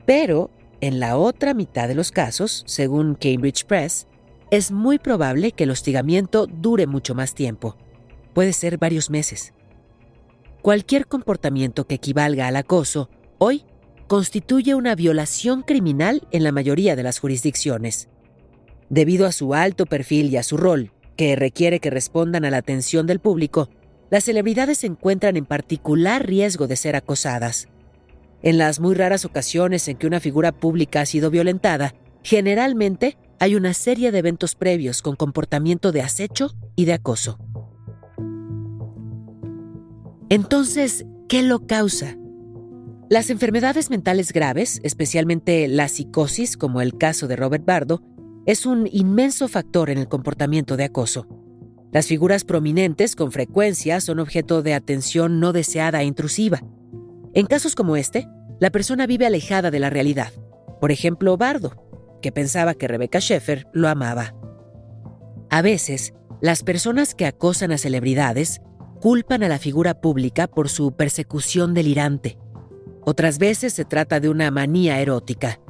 Pero, 0.08 0.49
en 0.81 0.99
la 0.99 1.17
otra 1.17 1.53
mitad 1.53 1.87
de 1.87 1.95
los 1.95 2.11
casos, 2.11 2.63
según 2.65 3.15
Cambridge 3.15 3.65
Press, 3.65 4.07
es 4.51 4.71
muy 4.71 4.97
probable 4.97 5.51
que 5.51 5.65
el 5.65 5.71
hostigamiento 5.71 6.47
dure 6.47 6.87
mucho 6.87 7.13
más 7.15 7.35
tiempo. 7.35 7.77
Puede 8.33 8.53
ser 8.53 8.77
varios 8.77 9.09
meses. 9.09 9.53
Cualquier 10.61 11.07
comportamiento 11.07 11.85
que 11.85 11.95
equivalga 11.95 12.47
al 12.47 12.55
acoso, 12.55 13.09
hoy, 13.37 13.65
constituye 14.07 14.73
una 14.73 14.95
violación 14.95 15.61
criminal 15.61 16.27
en 16.31 16.43
la 16.43 16.51
mayoría 16.51 16.95
de 16.95 17.03
las 17.03 17.19
jurisdicciones. 17.19 18.09
Debido 18.89 19.27
a 19.27 19.31
su 19.31 19.53
alto 19.53 19.85
perfil 19.85 20.31
y 20.31 20.37
a 20.37 20.43
su 20.43 20.57
rol, 20.57 20.91
que 21.15 21.35
requiere 21.35 21.79
que 21.79 21.91
respondan 21.91 22.43
a 22.43 22.49
la 22.49 22.57
atención 22.57 23.05
del 23.05 23.19
público, 23.19 23.69
las 24.09 24.23
celebridades 24.23 24.79
se 24.79 24.87
encuentran 24.87 25.37
en 25.37 25.45
particular 25.45 26.25
riesgo 26.25 26.65
de 26.65 26.75
ser 26.75 26.95
acosadas. 26.95 27.67
En 28.41 28.58
las 28.58 28.80
muy 28.80 28.95
raras 28.95 29.25
ocasiones 29.25 29.88
en 29.88 29.97
que 29.97 30.08
una 30.08 30.19
figura 30.19 30.52
pública 30.52 31.02
ha 31.02 31.06
sido 31.06 31.30
violentada, 31.30 31.93
generalmente 32.23 33.17
hay 33.39 33.56
una 33.56 33.73
serie 33.73 34.12
de 34.12 34.19
eventos 34.19 34.56
previos 34.56 35.02
con 35.02 35.15
comportamiento 35.15 35.91
de 35.91 36.02
acecho 36.02 36.54
y 36.75 36.86
de 36.86 36.93
acoso. 36.93 37.38
Entonces, 40.30 41.06
¿qué 41.28 41.41
lo 41.41 41.65
causa? 41.65 42.15
Las 43.10 43.32
enfermedades 43.32 43.89
mentales 43.89 44.32
graves, 44.32 44.80
especialmente 44.84 45.67
la 45.67 45.88
psicosis, 45.88 46.56
como 46.56 46.82
el 46.82 46.97
caso 46.97 47.28
de 47.28 47.36
Robert 47.36 47.65
Bardo, 47.65 48.04
es 48.45 48.65
un 48.65 48.88
inmenso 48.91 49.47
factor 49.47 49.89
en 49.89 49.97
el 49.97 50.08
comportamiento 50.08 50.78
de 50.78 50.84
acoso. 50.84 51.28
Las 51.91 52.06
figuras 52.06 52.43
prominentes 52.43 53.15
con 53.15 53.32
frecuencia 53.32 53.99
son 53.99 54.19
objeto 54.19 54.62
de 54.62 54.75
atención 54.75 55.39
no 55.39 55.54
deseada 55.54 56.04
e 56.04 56.06
intrusiva. 56.06 56.62
En 57.39 57.45
casos 57.45 57.73
como 57.73 57.95
este, 57.95 58.28
la 58.60 58.69
persona 58.69 59.08
vive 59.08 59.25
alejada 59.25 59.71
de 59.71 59.80
la 59.80 59.89
realidad. 59.89 60.34
Por 60.82 60.91
ejemplo, 60.91 61.38
Bardo, 61.38 61.71
que 62.21 62.34
pensaba 62.34 62.73
que 62.73 62.89
Rebecca 62.89 63.19
Sheffer 63.19 63.65
lo 63.71 63.88
amaba. 63.88 64.36
A 65.49 65.62
veces, 65.62 66.12
las 66.41 66.63
personas 66.63 67.15
que 67.15 67.25
acosan 67.25 67.71
a 67.71 67.78
celebridades 67.78 68.60
culpan 68.99 69.41
a 69.41 69.47
la 69.47 69.58
figura 69.58 70.02
pública 70.02 70.47
por 70.47 70.67
su 70.67 70.97
persecución 70.97 71.73
delirante. 71.73 72.38
Otras 73.06 73.39
veces 73.39 73.71
se 73.71 73.86
trata 73.86 74.19
de 74.19 74.28
una 74.28 74.52
manía 74.52 74.99
erótica. 74.99 75.62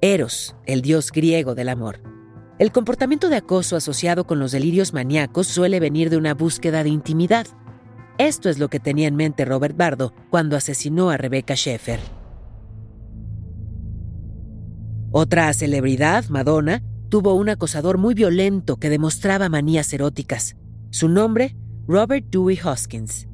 Eros, 0.00 0.54
el 0.64 0.80
dios 0.80 1.10
griego 1.10 1.56
del 1.56 1.70
amor. 1.70 2.02
El 2.60 2.70
comportamiento 2.70 3.30
de 3.30 3.34
acoso 3.34 3.74
asociado 3.74 4.28
con 4.28 4.38
los 4.38 4.52
delirios 4.52 4.92
maníacos 4.92 5.48
suele 5.48 5.80
venir 5.80 6.08
de 6.08 6.18
una 6.18 6.34
búsqueda 6.34 6.84
de 6.84 6.90
intimidad. 6.90 7.48
Esto 8.18 8.48
es 8.48 8.58
lo 8.58 8.68
que 8.68 8.80
tenía 8.80 9.08
en 9.08 9.16
mente 9.16 9.44
Robert 9.44 9.76
Bardo 9.76 10.14
cuando 10.30 10.56
asesinó 10.56 11.10
a 11.10 11.18
Rebecca 11.18 11.54
Sheffer. 11.54 12.00
Otra 15.10 15.52
celebridad, 15.52 16.24
Madonna, 16.30 16.82
tuvo 17.10 17.34
un 17.34 17.50
acosador 17.50 17.98
muy 17.98 18.14
violento 18.14 18.76
que 18.78 18.88
demostraba 18.88 19.48
manías 19.48 19.92
eróticas. 19.92 20.56
Su 20.90 21.08
nombre, 21.08 21.56
Robert 21.86 22.26
Dewey 22.30 22.58
Hoskins. 22.64 23.28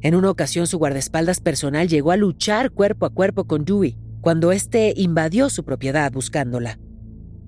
En 0.00 0.14
una 0.14 0.30
ocasión 0.30 0.66
su 0.66 0.78
guardaespaldas 0.78 1.40
personal 1.40 1.88
llegó 1.88 2.10
a 2.10 2.16
luchar 2.16 2.70
cuerpo 2.70 3.06
a 3.06 3.10
cuerpo 3.10 3.44
con 3.44 3.64
Dewey 3.64 3.98
cuando 4.22 4.50
éste 4.50 4.94
invadió 4.96 5.50
su 5.50 5.62
propiedad 5.62 6.10
buscándola. 6.10 6.78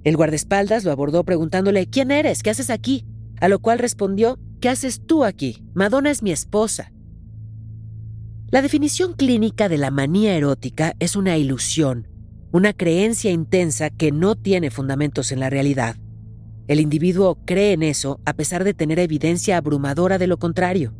El 0.04 0.16
guardaespaldas 0.16 0.84
lo 0.84 0.92
abordó 0.92 1.24
preguntándole 1.24 1.86
¿Quién 1.86 2.10
eres? 2.10 2.42
¿Qué 2.42 2.50
haces 2.50 2.68
aquí? 2.68 3.06
A 3.40 3.48
lo 3.48 3.58
cual 3.58 3.78
respondió 3.78 4.38
¿Qué 4.64 4.70
haces 4.70 5.02
tú 5.04 5.26
aquí? 5.26 5.62
Madonna 5.74 6.10
es 6.10 6.22
mi 6.22 6.32
esposa. 6.32 6.90
La 8.48 8.62
definición 8.62 9.12
clínica 9.12 9.68
de 9.68 9.76
la 9.76 9.90
manía 9.90 10.34
erótica 10.38 10.94
es 11.00 11.16
una 11.16 11.36
ilusión, 11.36 12.08
una 12.50 12.72
creencia 12.72 13.30
intensa 13.30 13.90
que 13.90 14.10
no 14.10 14.36
tiene 14.36 14.70
fundamentos 14.70 15.32
en 15.32 15.40
la 15.40 15.50
realidad. 15.50 15.96
El 16.66 16.80
individuo 16.80 17.44
cree 17.44 17.74
en 17.74 17.82
eso 17.82 18.22
a 18.24 18.32
pesar 18.32 18.64
de 18.64 18.72
tener 18.72 18.98
evidencia 19.00 19.58
abrumadora 19.58 20.16
de 20.16 20.28
lo 20.28 20.38
contrario. 20.38 20.94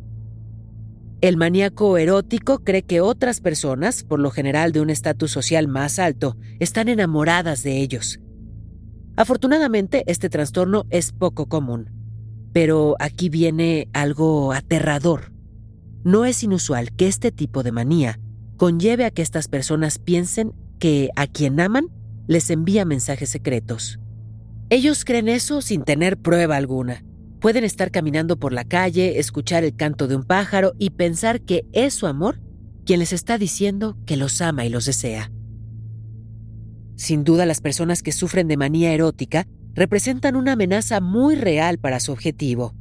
El 1.21 1.35
maníaco 1.35 1.97
erótico 1.97 2.59
cree 2.59 2.83
que 2.83 3.01
otras 3.01 3.41
personas, 3.41 4.03
por 4.03 4.19
lo 4.19 4.29
general 4.29 4.73
de 4.73 4.81
un 4.81 4.91
estatus 4.91 5.31
social 5.31 5.67
más 5.67 5.97
alto, 5.97 6.37
están 6.59 6.87
enamoradas 6.87 7.63
de 7.63 7.81
ellos 7.81 8.19
Afortunadamente, 9.15 10.03
este 10.05 10.29
trastorno 10.29 10.85
es 10.91 11.13
poco 11.13 11.47
común. 11.47 12.04
Pero 12.55 12.95
aquí 12.99 13.27
viene 13.27 13.89
algo 13.91 14.53
aterrador. 14.53 15.33
No 16.05 16.23
es 16.23 16.41
inusual 16.41 16.93
que 16.93 17.09
este 17.09 17.33
tipo 17.33 17.63
de 17.63 17.73
manía 17.73 18.17
conlleve 18.55 19.03
a 19.03 19.11
que 19.11 19.21
estas 19.21 19.49
personas 19.49 19.99
piensen 19.99 20.53
que 20.79 21.09
a 21.17 21.27
quien 21.27 21.59
aman 21.59 21.89
les 22.27 22.49
envía 22.49 22.85
mensajes 22.85 23.27
secretos. 23.27 23.99
Ellos 24.69 25.03
creen 25.03 25.27
eso 25.27 25.61
sin 25.61 25.83
tener 25.83 26.15
prueba 26.15 26.55
alguna. 26.55 27.03
Pueden 27.41 27.65
estar 27.65 27.91
caminando 27.91 28.39
por 28.39 28.53
la 28.53 28.63
calle, 28.63 29.19
escuchar 29.19 29.65
el 29.65 29.75
canto 29.75 30.07
de 30.07 30.15
un 30.15 30.23
pájaro 30.23 30.71
y 30.79 30.91
pensar 30.91 31.41
que 31.41 31.65
es 31.73 31.93
su 31.93 32.07
amor 32.07 32.39
quien 32.85 32.99
les 32.99 33.11
está 33.11 33.37
diciendo 33.37 33.97
que 34.05 34.15
los 34.15 34.39
ama 34.39 34.65
y 34.65 34.69
los 34.69 34.85
desea. 34.85 35.29
Sin 36.95 37.25
duda 37.25 37.45
las 37.45 37.59
personas 37.59 38.01
que 38.01 38.13
sufren 38.13 38.47
de 38.47 38.55
manía 38.55 38.93
erótica 38.93 39.45
representan 39.75 40.35
una 40.35 40.53
amenaza 40.53 41.01
muy 41.01 41.35
real 41.35 41.77
para 41.77 41.99
su 41.99 42.11
objetivo. 42.11 42.73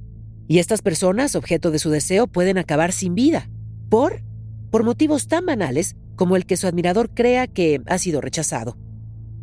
Y 0.46 0.58
estas 0.58 0.82
personas, 0.82 1.34
objeto 1.34 1.70
de 1.70 1.78
su 1.78 1.90
deseo, 1.90 2.26
pueden 2.26 2.58
acabar 2.58 2.92
sin 2.92 3.14
vida. 3.14 3.50
¿Por? 3.88 4.22
Por 4.70 4.84
motivos 4.84 5.26
tan 5.26 5.46
banales 5.46 5.96
como 6.16 6.36
el 6.36 6.46
que 6.46 6.56
su 6.56 6.66
admirador 6.66 7.10
crea 7.12 7.46
que 7.46 7.80
ha 7.86 7.98
sido 7.98 8.20
rechazado. 8.20 8.78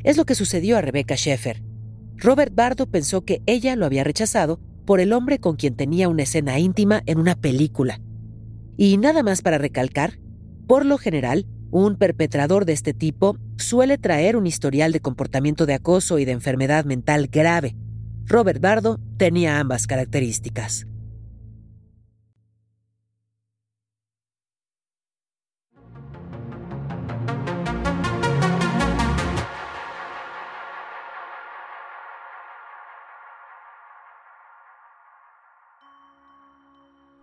Es 0.03 0.17
lo 0.17 0.25
que 0.25 0.35
sucedió 0.35 0.77
a 0.77 0.81
Rebecca 0.81 1.15
Sheffer. 1.15 1.61
Robert 2.17 2.53
Bardo 2.53 2.87
pensó 2.87 3.25
que 3.25 3.41
ella 3.45 3.75
lo 3.75 3.85
había 3.85 4.03
rechazado 4.03 4.59
por 4.85 4.99
el 4.99 5.13
hombre 5.13 5.39
con 5.39 5.55
quien 5.55 5.75
tenía 5.75 6.07
una 6.09 6.23
escena 6.23 6.59
íntima 6.59 7.01
en 7.05 7.19
una 7.19 7.35
película. 7.35 7.99
Y 8.77 8.97
nada 8.97 9.23
más 9.23 9.41
para 9.41 9.57
recalcar, 9.57 10.19
por 10.67 10.85
lo 10.85 10.97
general, 10.97 11.45
un 11.71 11.95
perpetrador 11.95 12.65
de 12.65 12.73
este 12.73 12.93
tipo 12.93 13.37
suele 13.57 13.97
traer 13.97 14.35
un 14.35 14.45
historial 14.45 14.91
de 14.91 14.99
comportamiento 14.99 15.65
de 15.65 15.73
acoso 15.73 16.19
y 16.19 16.25
de 16.25 16.33
enfermedad 16.33 16.85
mental 16.85 17.27
grave. 17.27 17.75
Robert 18.25 18.61
Bardo 18.61 18.99
tenía 19.17 19.59
ambas 19.59 19.87
características. 19.87 20.85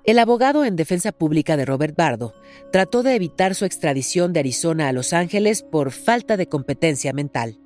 El 0.09 0.19
abogado 0.19 0.65
en 0.65 0.75
defensa 0.75 1.13
pública 1.13 1.59
de 1.59 1.67
Robert 1.67 1.95
Bardo 1.95 2.33
trató 2.73 3.03
de 3.03 3.15
evitar 3.15 3.55
su 3.55 3.67
extradición 3.67 4.33
de 4.33 4.41
Arizona 4.41 4.89
a 4.89 4.93
Los 4.95 5.13
Ángeles 5.13 5.63
por 5.63 5.91
falta 5.91 6.39
de 6.39 6.49
competencia 6.49 7.13
mental. 7.13 7.59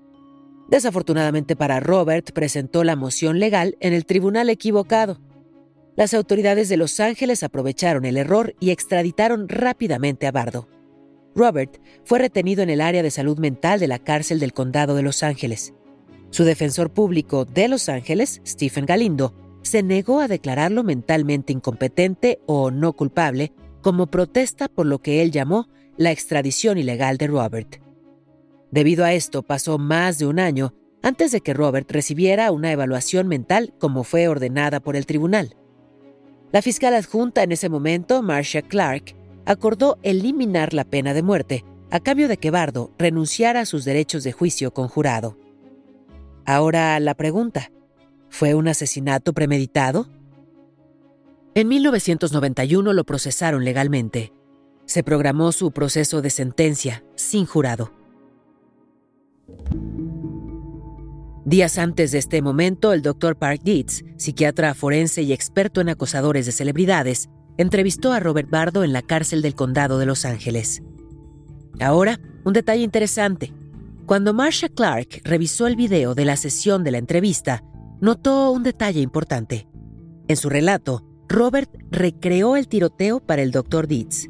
Desafortunadamente 0.69 1.55
para 1.55 1.79
Robert, 1.79 2.33
presentó 2.33 2.83
la 2.83 2.97
moción 2.97 3.39
legal 3.39 3.77
en 3.79 3.93
el 3.93 4.07
tribunal 4.07 4.51
equivocado. 4.51 5.21
Las 5.95 6.15
autoridades 6.15 6.69
de 6.69 6.79
Los 6.79 6.99
Ángeles 6.99 7.45
aprovecharon 7.45 8.05
el 8.05 8.17
error 8.17 8.57
y 8.59 8.73
extraditaron 8.73 9.49
rápidamente 9.49 10.27
a 10.27 10.33
Bardo. 10.33 10.67
Robert 11.37 11.81
fue 12.05 12.19
retenido 12.19 12.65
en 12.65 12.71
el 12.71 12.81
área 12.81 13.05
de 13.05 13.13
salud 13.13 13.39
mental 13.39 13.79
de 13.79 13.87
la 13.87 14.01
cárcel 14.01 14.41
del 14.41 14.53
condado 14.53 14.97
de 14.97 15.03
Los 15.03 15.23
Ángeles. 15.23 15.75
Su 16.31 16.43
defensor 16.43 16.93
público 16.93 17.45
de 17.45 17.69
Los 17.69 17.89
Ángeles, 17.89 18.41
Stephen 18.45 18.85
Galindo, 18.85 19.33
se 19.63 19.83
negó 19.83 20.21
a 20.21 20.29
declararlo 20.29 20.85
mentalmente 20.85 21.53
incompetente 21.53 22.41
o 22.47 22.71
no 22.71 22.93
culpable 22.93 23.53
como 23.81 24.09
protesta 24.09 24.69
por 24.69 24.87
lo 24.87 25.01
que 25.01 25.23
él 25.23 25.31
llamó 25.31 25.69
la 25.97 26.11
extradición 26.11 26.79
ilegal 26.79 27.19
de 27.19 27.27
Robert. 27.27 27.77
Debido 28.71 29.05
a 29.05 29.13
esto, 29.13 29.43
pasó 29.43 29.79
más 29.79 30.19
de 30.19 30.27
un 30.27 30.39
año 30.39 30.75
antes 31.03 31.33
de 31.33 31.41
que 31.41 31.53
Robert 31.53 31.91
recibiera 31.91 32.53
una 32.53 32.73
evaluación 32.73 33.29
mental 33.29 33.75
como 33.79 34.05
fue 34.05 34.29
ordenada 34.29 34.81
por 34.81 34.97
el 34.97 35.05
tribunal. 35.05 35.57
La 36.53 36.63
fiscal 36.63 36.95
adjunta 36.95 37.43
en 37.43 37.53
ese 37.53 37.69
momento, 37.69 38.23
Marcia 38.23 38.63
Clark, 38.63 39.17
acordó 39.45 39.99
eliminar 40.03 40.75
la 40.75 40.85
pena 40.85 41.13
de 41.15 41.23
muerte 41.23 41.65
a 41.91 42.01
cambio 42.01 42.29
de 42.29 42.37
que 42.37 42.51
Bardo 42.51 42.93
renunciara 42.99 43.61
a 43.61 43.67
sus 43.67 43.85
derechos 43.85 44.25
de 44.25 44.33
juicio 44.33 44.73
con 44.73 44.89
jurado. 44.89 45.37
Ahora 46.47 46.99
la 47.01 47.15
pregunta, 47.15 47.71
¿fue 48.33 48.55
un 48.55 48.67
asesinato 48.67 49.35
premeditado? 49.35 50.09
En 51.55 51.69
1991 51.69 52.95
lo 52.95 53.05
procesaron 53.05 53.63
legalmente. 53.63 54.33
Se 54.87 55.05
programó 55.05 55.53
su 55.53 55.71
proceso 55.71 56.23
de 56.23 56.31
sentencia 56.31 57.05
sin 57.15 57.45
jurado. 57.45 57.93
Días 61.45 61.77
antes 61.77 62.13
de 62.13 62.19
este 62.19 62.41
momento, 62.41 62.95
el 62.95 63.03
Dr. 63.03 63.37
Park 63.37 63.61
Dietz, 63.63 64.03
psiquiatra 64.17 64.73
forense 64.73 65.21
y 65.21 65.35
experto 65.35 65.83
en 65.83 65.91
acosadores 65.91 66.47
de 66.47 66.53
celebridades, 66.53 67.29
entrevistó 67.59 68.13
a 68.13 68.21
Robert 68.21 68.49
Bardo 68.49 68.83
en 68.83 68.95
la 68.95 69.03
cárcel 69.03 69.43
del 69.43 69.55
condado 69.55 69.99
de 69.99 70.07
Los 70.07 70.25
Ángeles. 70.25 70.83
Ahora, 71.81 72.19
un 72.45 72.55
detalle 72.55 72.83
interesante. 72.83 73.53
Cuando 74.07 74.33
Marsha 74.33 74.71
Clark 74.71 75.21
revisó 75.23 75.67
el 75.67 75.77
video 75.77 76.15
de 76.15 76.25
la 76.25 76.37
sesión 76.37 76.83
de 76.83 76.93
la 76.93 76.99
entrevista, 76.99 77.63
notó 78.03 78.51
un 78.51 78.65
detalle 78.65 79.01
importante. 79.01 79.69
En 80.27 80.37
su 80.37 80.51
relato, 80.51 81.05
Robert 81.29 81.71
recreó 81.91 82.57
el 82.57 82.67
tiroteo 82.67 83.21
para 83.21 83.43
el 83.43 83.53
Dr. 83.53 83.87
Dietz 83.87 84.29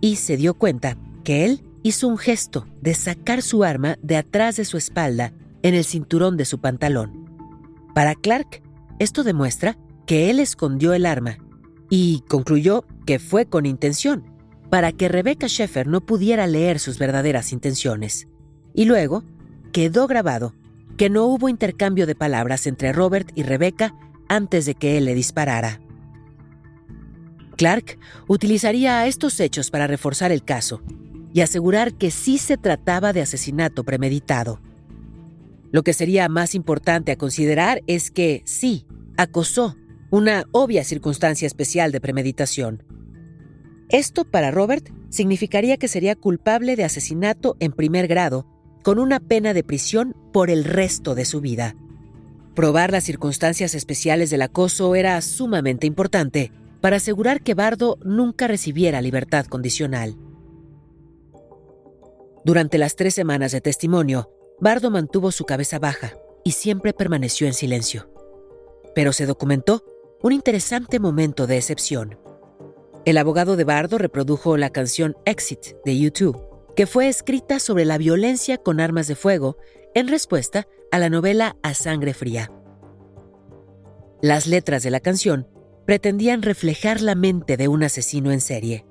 y 0.00 0.16
se 0.16 0.36
dio 0.36 0.54
cuenta 0.54 0.96
que 1.24 1.44
él 1.44 1.64
hizo 1.82 2.06
un 2.06 2.16
gesto 2.16 2.68
de 2.80 2.94
sacar 2.94 3.42
su 3.42 3.64
arma 3.64 3.98
de 4.02 4.16
atrás 4.16 4.56
de 4.56 4.64
su 4.64 4.76
espalda 4.76 5.32
en 5.62 5.74
el 5.74 5.84
cinturón 5.84 6.36
de 6.36 6.44
su 6.44 6.60
pantalón. 6.60 7.28
Para 7.92 8.14
Clark, 8.14 8.62
esto 9.00 9.24
demuestra 9.24 9.76
que 10.06 10.30
él 10.30 10.38
escondió 10.38 10.92
el 10.92 11.04
arma 11.04 11.38
y 11.90 12.22
concluyó 12.28 12.84
que 13.04 13.18
fue 13.18 13.46
con 13.46 13.66
intención, 13.66 14.24
para 14.70 14.92
que 14.92 15.08
Rebecca 15.08 15.48
Sheffer 15.48 15.88
no 15.88 16.02
pudiera 16.02 16.46
leer 16.46 16.78
sus 16.78 16.98
verdaderas 16.98 17.52
intenciones. 17.52 18.28
Y 18.74 18.84
luego 18.84 19.24
quedó 19.72 20.06
grabado 20.06 20.54
que 20.98 21.08
no 21.08 21.26
hubo 21.26 21.48
intercambio 21.48 22.06
de 22.06 22.16
palabras 22.16 22.66
entre 22.66 22.92
Robert 22.92 23.30
y 23.36 23.44
Rebecca 23.44 23.94
antes 24.28 24.66
de 24.66 24.74
que 24.74 24.98
él 24.98 25.04
le 25.04 25.14
disparara. 25.14 25.80
Clark 27.56 27.98
utilizaría 28.26 29.06
estos 29.06 29.38
hechos 29.38 29.70
para 29.70 29.86
reforzar 29.86 30.32
el 30.32 30.44
caso 30.44 30.82
y 31.32 31.40
asegurar 31.40 31.94
que 31.94 32.10
sí 32.10 32.36
se 32.36 32.56
trataba 32.56 33.12
de 33.12 33.22
asesinato 33.22 33.84
premeditado. 33.84 34.60
Lo 35.70 35.84
que 35.84 35.92
sería 35.92 36.28
más 36.28 36.56
importante 36.56 37.12
a 37.12 37.16
considerar 37.16 37.82
es 37.86 38.10
que 38.10 38.42
sí, 38.44 38.86
acosó, 39.16 39.76
una 40.10 40.46
obvia 40.50 40.82
circunstancia 40.82 41.46
especial 41.46 41.92
de 41.92 42.00
premeditación. 42.00 42.82
Esto 43.88 44.24
para 44.24 44.50
Robert 44.50 44.88
significaría 45.10 45.76
que 45.76 45.86
sería 45.86 46.16
culpable 46.16 46.74
de 46.74 46.84
asesinato 46.84 47.56
en 47.60 47.72
primer 47.72 48.08
grado 48.08 48.46
con 48.82 48.98
una 48.98 49.20
pena 49.20 49.54
de 49.54 49.64
prisión 49.64 50.14
por 50.32 50.50
el 50.50 50.64
resto 50.64 51.14
de 51.14 51.24
su 51.24 51.40
vida. 51.40 51.76
Probar 52.54 52.90
las 52.90 53.04
circunstancias 53.04 53.74
especiales 53.74 54.30
del 54.30 54.42
acoso 54.42 54.94
era 54.94 55.20
sumamente 55.20 55.86
importante 55.86 56.52
para 56.80 56.96
asegurar 56.96 57.42
que 57.42 57.54
Bardo 57.54 57.98
nunca 58.04 58.48
recibiera 58.48 59.00
libertad 59.00 59.46
condicional. 59.46 60.16
Durante 62.44 62.78
las 62.78 62.96
tres 62.96 63.14
semanas 63.14 63.52
de 63.52 63.60
testimonio, 63.60 64.30
Bardo 64.60 64.90
mantuvo 64.90 65.30
su 65.30 65.44
cabeza 65.44 65.78
baja 65.78 66.14
y 66.44 66.52
siempre 66.52 66.92
permaneció 66.92 67.46
en 67.46 67.54
silencio. 67.54 68.10
Pero 68.94 69.12
se 69.12 69.26
documentó 69.26 69.84
un 70.22 70.32
interesante 70.32 70.98
momento 70.98 71.46
de 71.46 71.58
excepción. 71.58 72.18
El 73.04 73.18
abogado 73.18 73.56
de 73.56 73.64
Bardo 73.64 73.98
reprodujo 73.98 74.56
la 74.56 74.70
canción 74.70 75.16
Exit 75.24 75.76
de 75.84 75.98
YouTube 75.98 76.47
que 76.78 76.86
fue 76.86 77.08
escrita 77.08 77.58
sobre 77.58 77.84
la 77.84 77.98
violencia 77.98 78.56
con 78.56 78.78
armas 78.78 79.08
de 79.08 79.16
fuego 79.16 79.56
en 79.96 80.06
respuesta 80.06 80.68
a 80.92 81.00
la 81.00 81.10
novela 81.10 81.56
A 81.64 81.74
Sangre 81.74 82.14
Fría. 82.14 82.52
Las 84.22 84.46
letras 84.46 84.84
de 84.84 84.92
la 84.92 85.00
canción 85.00 85.48
pretendían 85.86 86.40
reflejar 86.40 87.00
la 87.00 87.16
mente 87.16 87.56
de 87.56 87.66
un 87.66 87.82
asesino 87.82 88.30
en 88.30 88.40
serie. 88.40 88.86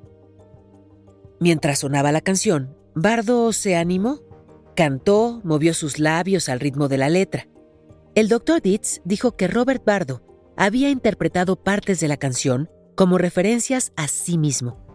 Mientras 1.40 1.80
sonaba 1.80 2.12
la 2.12 2.20
canción, 2.20 2.76
Bardo 2.94 3.54
se 3.54 3.78
animó, 3.78 4.20
cantó, 4.76 5.40
movió 5.46 5.74
sus 5.74 5.98
labios 5.98 6.50
al 6.50 6.60
ritmo 6.60 6.90
de 6.90 6.98
la 6.98 7.08
letra. 7.08 7.48
El 8.16 8.28
doctor 8.28 8.62
Dietz 8.62 9.00
dijo 9.06 9.38
que 9.38 9.48
Robert 9.48 9.86
Bardo 9.86 10.24
había 10.58 10.90
interpretado 10.90 11.56
partes 11.64 12.02
de 12.02 12.10
la 12.10 12.18
canción 12.18 12.70
como 12.96 13.18
referencias 13.18 13.94
a 13.96 14.10
sí 14.10 14.38
mismo. 14.38 14.86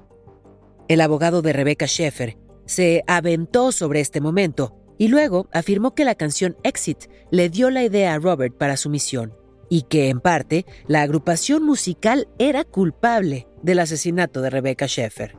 El 0.89 1.01
abogado 1.01 1.41
de 1.41 1.55
Rebecca 1.55 1.87
Sheffer 1.87 2.37
se 2.67 3.05
aventó 3.07 3.73
sobre 3.73 4.01
este 4.01 4.21
momento 4.21 4.77
y 4.99 5.09
luego 5.09 5.49
afirmó 5.53 5.95
que 5.95 6.05
la 6.05 6.15
canción 6.15 6.57
Exit 6.63 7.05
le 7.31 7.49
dio 7.49 7.71
la 7.71 7.83
idea 7.83 8.15
a 8.15 8.19
Robert 8.19 8.57
para 8.57 8.77
su 8.77 8.89
misión 8.89 9.35
y 9.69 9.83
que, 9.83 10.11
en 10.11 10.21
parte, 10.21 10.67
la 10.87 11.03
agrupación 11.03 11.65
musical 11.65 12.29
era 12.39 12.65
culpable 12.65 13.49
del 13.63 13.79
asesinato 13.79 14.43
de 14.43 14.51
Rebecca 14.51 14.87
Sheffer. 14.87 15.37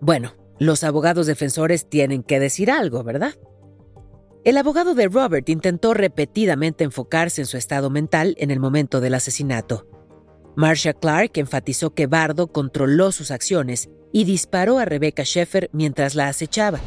Bueno, 0.00 0.34
los 0.58 0.84
abogados 0.84 1.26
defensores 1.26 1.88
tienen 1.88 2.22
que 2.22 2.40
decir 2.40 2.70
algo, 2.70 3.04
¿verdad? 3.04 3.34
El 4.44 4.56
abogado 4.58 4.94
de 4.94 5.08
Robert 5.08 5.48
intentó 5.48 5.94
repetidamente 5.94 6.84
enfocarse 6.84 7.42
en 7.42 7.46
su 7.46 7.56
estado 7.56 7.90
mental 7.90 8.34
en 8.38 8.50
el 8.50 8.60
momento 8.60 9.00
del 9.00 9.14
asesinato. 9.14 9.88
Marcia 10.56 10.94
Clark 10.94 11.32
enfatizó 11.34 11.92
que 11.92 12.06
Bardo 12.06 12.46
controló 12.46 13.12
sus 13.12 13.30
acciones 13.30 13.90
y 14.10 14.24
disparó 14.24 14.78
a 14.78 14.86
Rebecca 14.86 15.22
Sheffer 15.22 15.68
mientras 15.72 16.14
la 16.14 16.28
acechaba. 16.28 16.80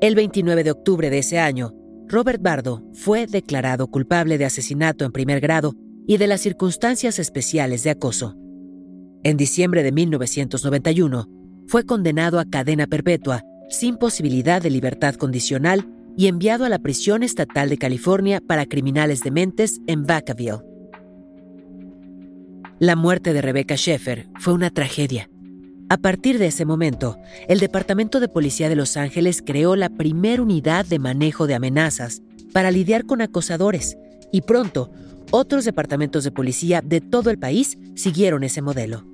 El 0.00 0.14
29 0.14 0.64
de 0.64 0.70
octubre 0.70 1.10
de 1.10 1.18
ese 1.18 1.38
año, 1.38 1.74
Robert 2.08 2.40
Bardo 2.40 2.82
fue 2.94 3.26
declarado 3.26 3.88
culpable 3.88 4.38
de 4.38 4.46
asesinato 4.46 5.04
en 5.04 5.12
primer 5.12 5.40
grado 5.40 5.74
y 6.06 6.16
de 6.16 6.26
las 6.26 6.40
circunstancias 6.40 7.18
especiales 7.18 7.82
de 7.82 7.90
acoso. 7.90 8.34
En 9.22 9.36
diciembre 9.36 9.82
de 9.82 9.92
1991, 9.92 11.28
fue 11.66 11.84
condenado 11.84 12.38
a 12.38 12.44
cadena 12.44 12.86
perpetua, 12.86 13.42
sin 13.68 13.96
posibilidad 13.96 14.62
de 14.62 14.70
libertad 14.70 15.16
condicional, 15.16 15.86
y 16.16 16.28
enviado 16.28 16.64
a 16.64 16.70
la 16.70 16.78
prisión 16.78 17.22
estatal 17.22 17.68
de 17.68 17.76
California 17.76 18.40
para 18.40 18.64
criminales 18.64 19.20
dementes 19.20 19.80
en 19.86 20.04
Vacaville. 20.06 20.62
La 22.78 22.94
muerte 22.94 23.32
de 23.32 23.40
Rebecca 23.40 23.74
Sheffer 23.74 24.28
fue 24.38 24.52
una 24.52 24.68
tragedia. 24.68 25.30
A 25.88 25.96
partir 25.96 26.38
de 26.38 26.48
ese 26.48 26.66
momento, 26.66 27.16
el 27.48 27.58
Departamento 27.58 28.20
de 28.20 28.28
Policía 28.28 28.68
de 28.68 28.76
Los 28.76 28.98
Ángeles 28.98 29.42
creó 29.44 29.76
la 29.76 29.88
primera 29.88 30.42
unidad 30.42 30.84
de 30.84 30.98
manejo 30.98 31.46
de 31.46 31.54
amenazas 31.54 32.20
para 32.52 32.70
lidiar 32.70 33.06
con 33.06 33.22
acosadores 33.22 33.96
y 34.30 34.42
pronto 34.42 34.90
otros 35.30 35.64
departamentos 35.64 36.22
de 36.24 36.32
policía 36.32 36.82
de 36.82 37.00
todo 37.00 37.30
el 37.30 37.38
país 37.38 37.78
siguieron 37.94 38.44
ese 38.44 38.60
modelo. 38.60 39.06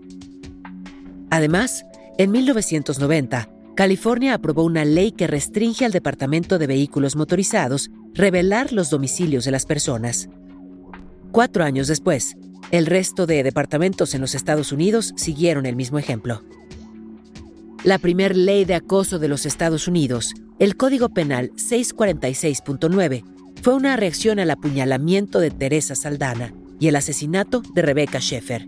Además, 1.30 1.84
en 2.18 2.32
1990, 2.32 3.48
California 3.76 4.34
aprobó 4.34 4.64
una 4.64 4.84
ley 4.84 5.12
que 5.12 5.28
restringe 5.28 5.84
al 5.84 5.92
Departamento 5.92 6.58
de 6.58 6.66
Vehículos 6.66 7.14
Motorizados 7.14 7.90
revelar 8.12 8.72
los 8.72 8.90
domicilios 8.90 9.44
de 9.44 9.52
las 9.52 9.66
personas. 9.66 10.28
Cuatro 11.30 11.62
años 11.62 11.86
después, 11.86 12.36
el 12.72 12.86
resto 12.86 13.26
de 13.26 13.42
departamentos 13.42 14.14
en 14.14 14.22
los 14.22 14.34
Estados 14.34 14.72
Unidos 14.72 15.12
siguieron 15.16 15.66
el 15.66 15.76
mismo 15.76 15.98
ejemplo. 15.98 16.42
La 17.84 17.98
primer 17.98 18.34
ley 18.34 18.64
de 18.64 18.74
acoso 18.74 19.18
de 19.18 19.28
los 19.28 19.44
Estados 19.44 19.86
Unidos, 19.86 20.32
el 20.58 20.76
Código 20.76 21.10
Penal 21.10 21.50
646.9, 21.52 23.24
fue 23.62 23.74
una 23.74 23.96
reacción 23.96 24.38
al 24.38 24.50
apuñalamiento 24.50 25.38
de 25.38 25.50
Teresa 25.50 25.94
Saldana 25.94 26.54
y 26.80 26.88
el 26.88 26.96
asesinato 26.96 27.62
de 27.74 27.82
Rebecca 27.82 28.20
Schaeffer. 28.20 28.66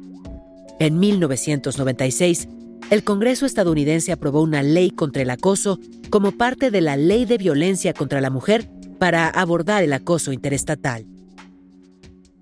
En 0.79 0.99
1996, 0.99 2.49
el 2.91 3.05
Congreso 3.05 3.47
estadounidense 3.47 4.13
aprobó 4.13 4.43
una 4.43 4.63
ley 4.63 4.91
contra 4.91 5.23
el 5.23 5.31
acoso 5.31 5.81
como 6.11 6.33
parte 6.33 6.71
de 6.71 6.83
la 6.83 6.99
Ley 6.99 7.25
de 7.25 7.39
Violencia 7.39 7.95
contra 7.95 8.21
la 8.21 8.29
Mujer 8.29 8.69
para 8.99 9.29
abordar 9.29 9.83
el 9.83 9.95
acoso 9.95 10.31
interestatal. 10.31 11.07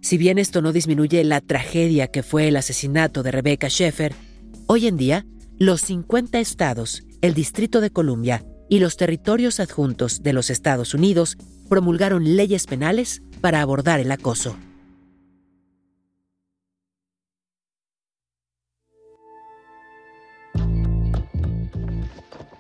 Si 0.03 0.19
bien 0.19 0.39
esto 0.39 0.63
no 0.63 0.73
disminuye 0.73 1.23
la 1.23 1.41
tragedia 1.41 2.09
que 2.09 2.25
fue 2.25 2.49
el 2.49 2.57
asesinato 2.57 3.23
de 3.23 3.31
Rebecca 3.31 3.69
Schaeffer, 3.69 4.13
hoy 4.67 4.89
en 4.89 4.97
día 4.97 5.25
los 5.59 5.81
50 5.83 6.41
estados, 6.41 7.05
el 7.21 7.35
Distrito 7.35 7.81
de 7.81 7.91
Columbia 7.91 8.45
y 8.69 8.81
los 8.81 8.97
territorios 8.97 9.61
adjuntos 9.61 10.25
de 10.25 10.33
los 10.33 10.51
Estados 10.51 10.93
Unidos 10.93 11.39
promulgaron 11.69 12.35
leyes 12.37 12.67
penales 12.67 13.23
para 13.41 13.61
abordar 13.61 14.01
el 14.01 14.11
acoso. 14.11 14.57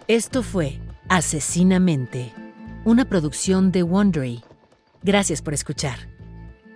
Esto 0.06 0.44
fue 0.44 0.78
Asesinamente, 1.08 2.32
una 2.84 3.04
producción 3.04 3.72
de 3.72 3.82
Wondery. 3.82 4.44
Gracias 5.02 5.42
por 5.42 5.54
escuchar. 5.54 6.11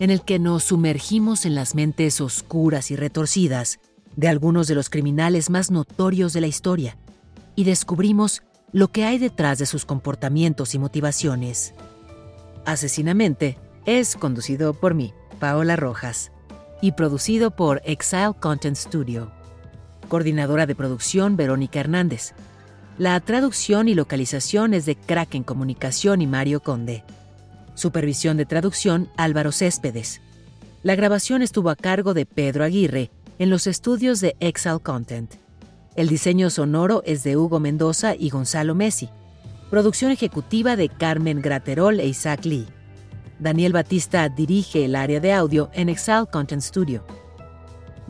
en 0.00 0.10
el 0.10 0.22
que 0.22 0.38
nos 0.38 0.64
sumergimos 0.64 1.46
en 1.46 1.54
las 1.54 1.76
mentes 1.76 2.20
oscuras 2.20 2.90
y 2.90 2.96
retorcidas 2.96 3.78
de 4.16 4.28
algunos 4.28 4.66
de 4.66 4.74
los 4.74 4.90
criminales 4.90 5.50
más 5.50 5.70
notorios 5.70 6.32
de 6.32 6.40
la 6.40 6.46
historia 6.48 6.96
y 7.54 7.64
descubrimos 7.64 8.42
lo 8.72 8.88
que 8.88 9.04
hay 9.04 9.18
detrás 9.18 9.58
de 9.58 9.66
sus 9.66 9.84
comportamientos 9.84 10.74
y 10.74 10.78
motivaciones. 10.78 11.74
Asesinamente 12.64 13.58
es 13.84 14.16
conducido 14.16 14.74
por 14.74 14.94
mí, 14.94 15.12
Paola 15.38 15.76
Rojas, 15.76 16.32
y 16.80 16.92
producido 16.92 17.50
por 17.50 17.82
Exile 17.84 18.34
Content 18.40 18.76
Studio. 18.76 19.30
Coordinadora 20.08 20.66
de 20.66 20.74
producción 20.74 21.36
Verónica 21.36 21.80
Hernández. 21.80 22.32
La 22.96 23.20
traducción 23.20 23.88
y 23.88 23.94
localización 23.94 24.72
es 24.74 24.86
de 24.86 24.96
Kraken 24.96 25.42
Comunicación 25.42 26.22
y 26.22 26.26
Mario 26.26 26.60
Conde. 26.60 27.04
Supervisión 27.80 28.36
de 28.36 28.44
traducción 28.44 29.08
Álvaro 29.16 29.52
Céspedes. 29.52 30.20
La 30.82 30.96
grabación 30.96 31.40
estuvo 31.40 31.70
a 31.70 31.76
cargo 31.76 32.12
de 32.12 32.26
Pedro 32.26 32.62
Aguirre 32.62 33.10
en 33.38 33.48
los 33.48 33.66
estudios 33.66 34.20
de 34.20 34.36
Exile 34.38 34.80
Content. 34.82 35.32
El 35.96 36.08
diseño 36.08 36.50
sonoro 36.50 37.02
es 37.06 37.24
de 37.24 37.38
Hugo 37.38 37.58
Mendoza 37.58 38.14
y 38.14 38.28
Gonzalo 38.28 38.74
Messi. 38.74 39.08
Producción 39.70 40.10
ejecutiva 40.10 40.76
de 40.76 40.90
Carmen 40.90 41.40
Graterol 41.40 42.00
e 42.00 42.06
Isaac 42.06 42.44
Lee. 42.44 42.66
Daniel 43.38 43.72
Batista 43.72 44.28
dirige 44.28 44.84
el 44.84 44.94
área 44.94 45.18
de 45.18 45.32
audio 45.32 45.70
en 45.72 45.88
Exile 45.88 46.26
Content 46.30 46.60
Studio. 46.62 47.02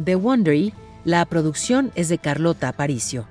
The 0.04 0.16
Wondery, 0.16 0.74
la 1.04 1.24
producción 1.26 1.92
es 1.94 2.08
de 2.08 2.18
Carlota 2.18 2.70
Aparicio. 2.70 3.28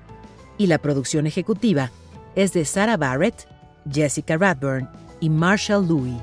Y 0.58 0.68
la 0.68 0.78
producción 0.78 1.28
ejecutiva 1.28 1.92
es 2.36 2.54
de 2.54 2.64
Sarah 2.64 2.96
Barrett, 2.96 3.46
Jessica 3.92 4.38
Radburn 4.38 4.88
y 5.22 5.30
Marshall 5.30 5.88
Louis. 5.88 6.18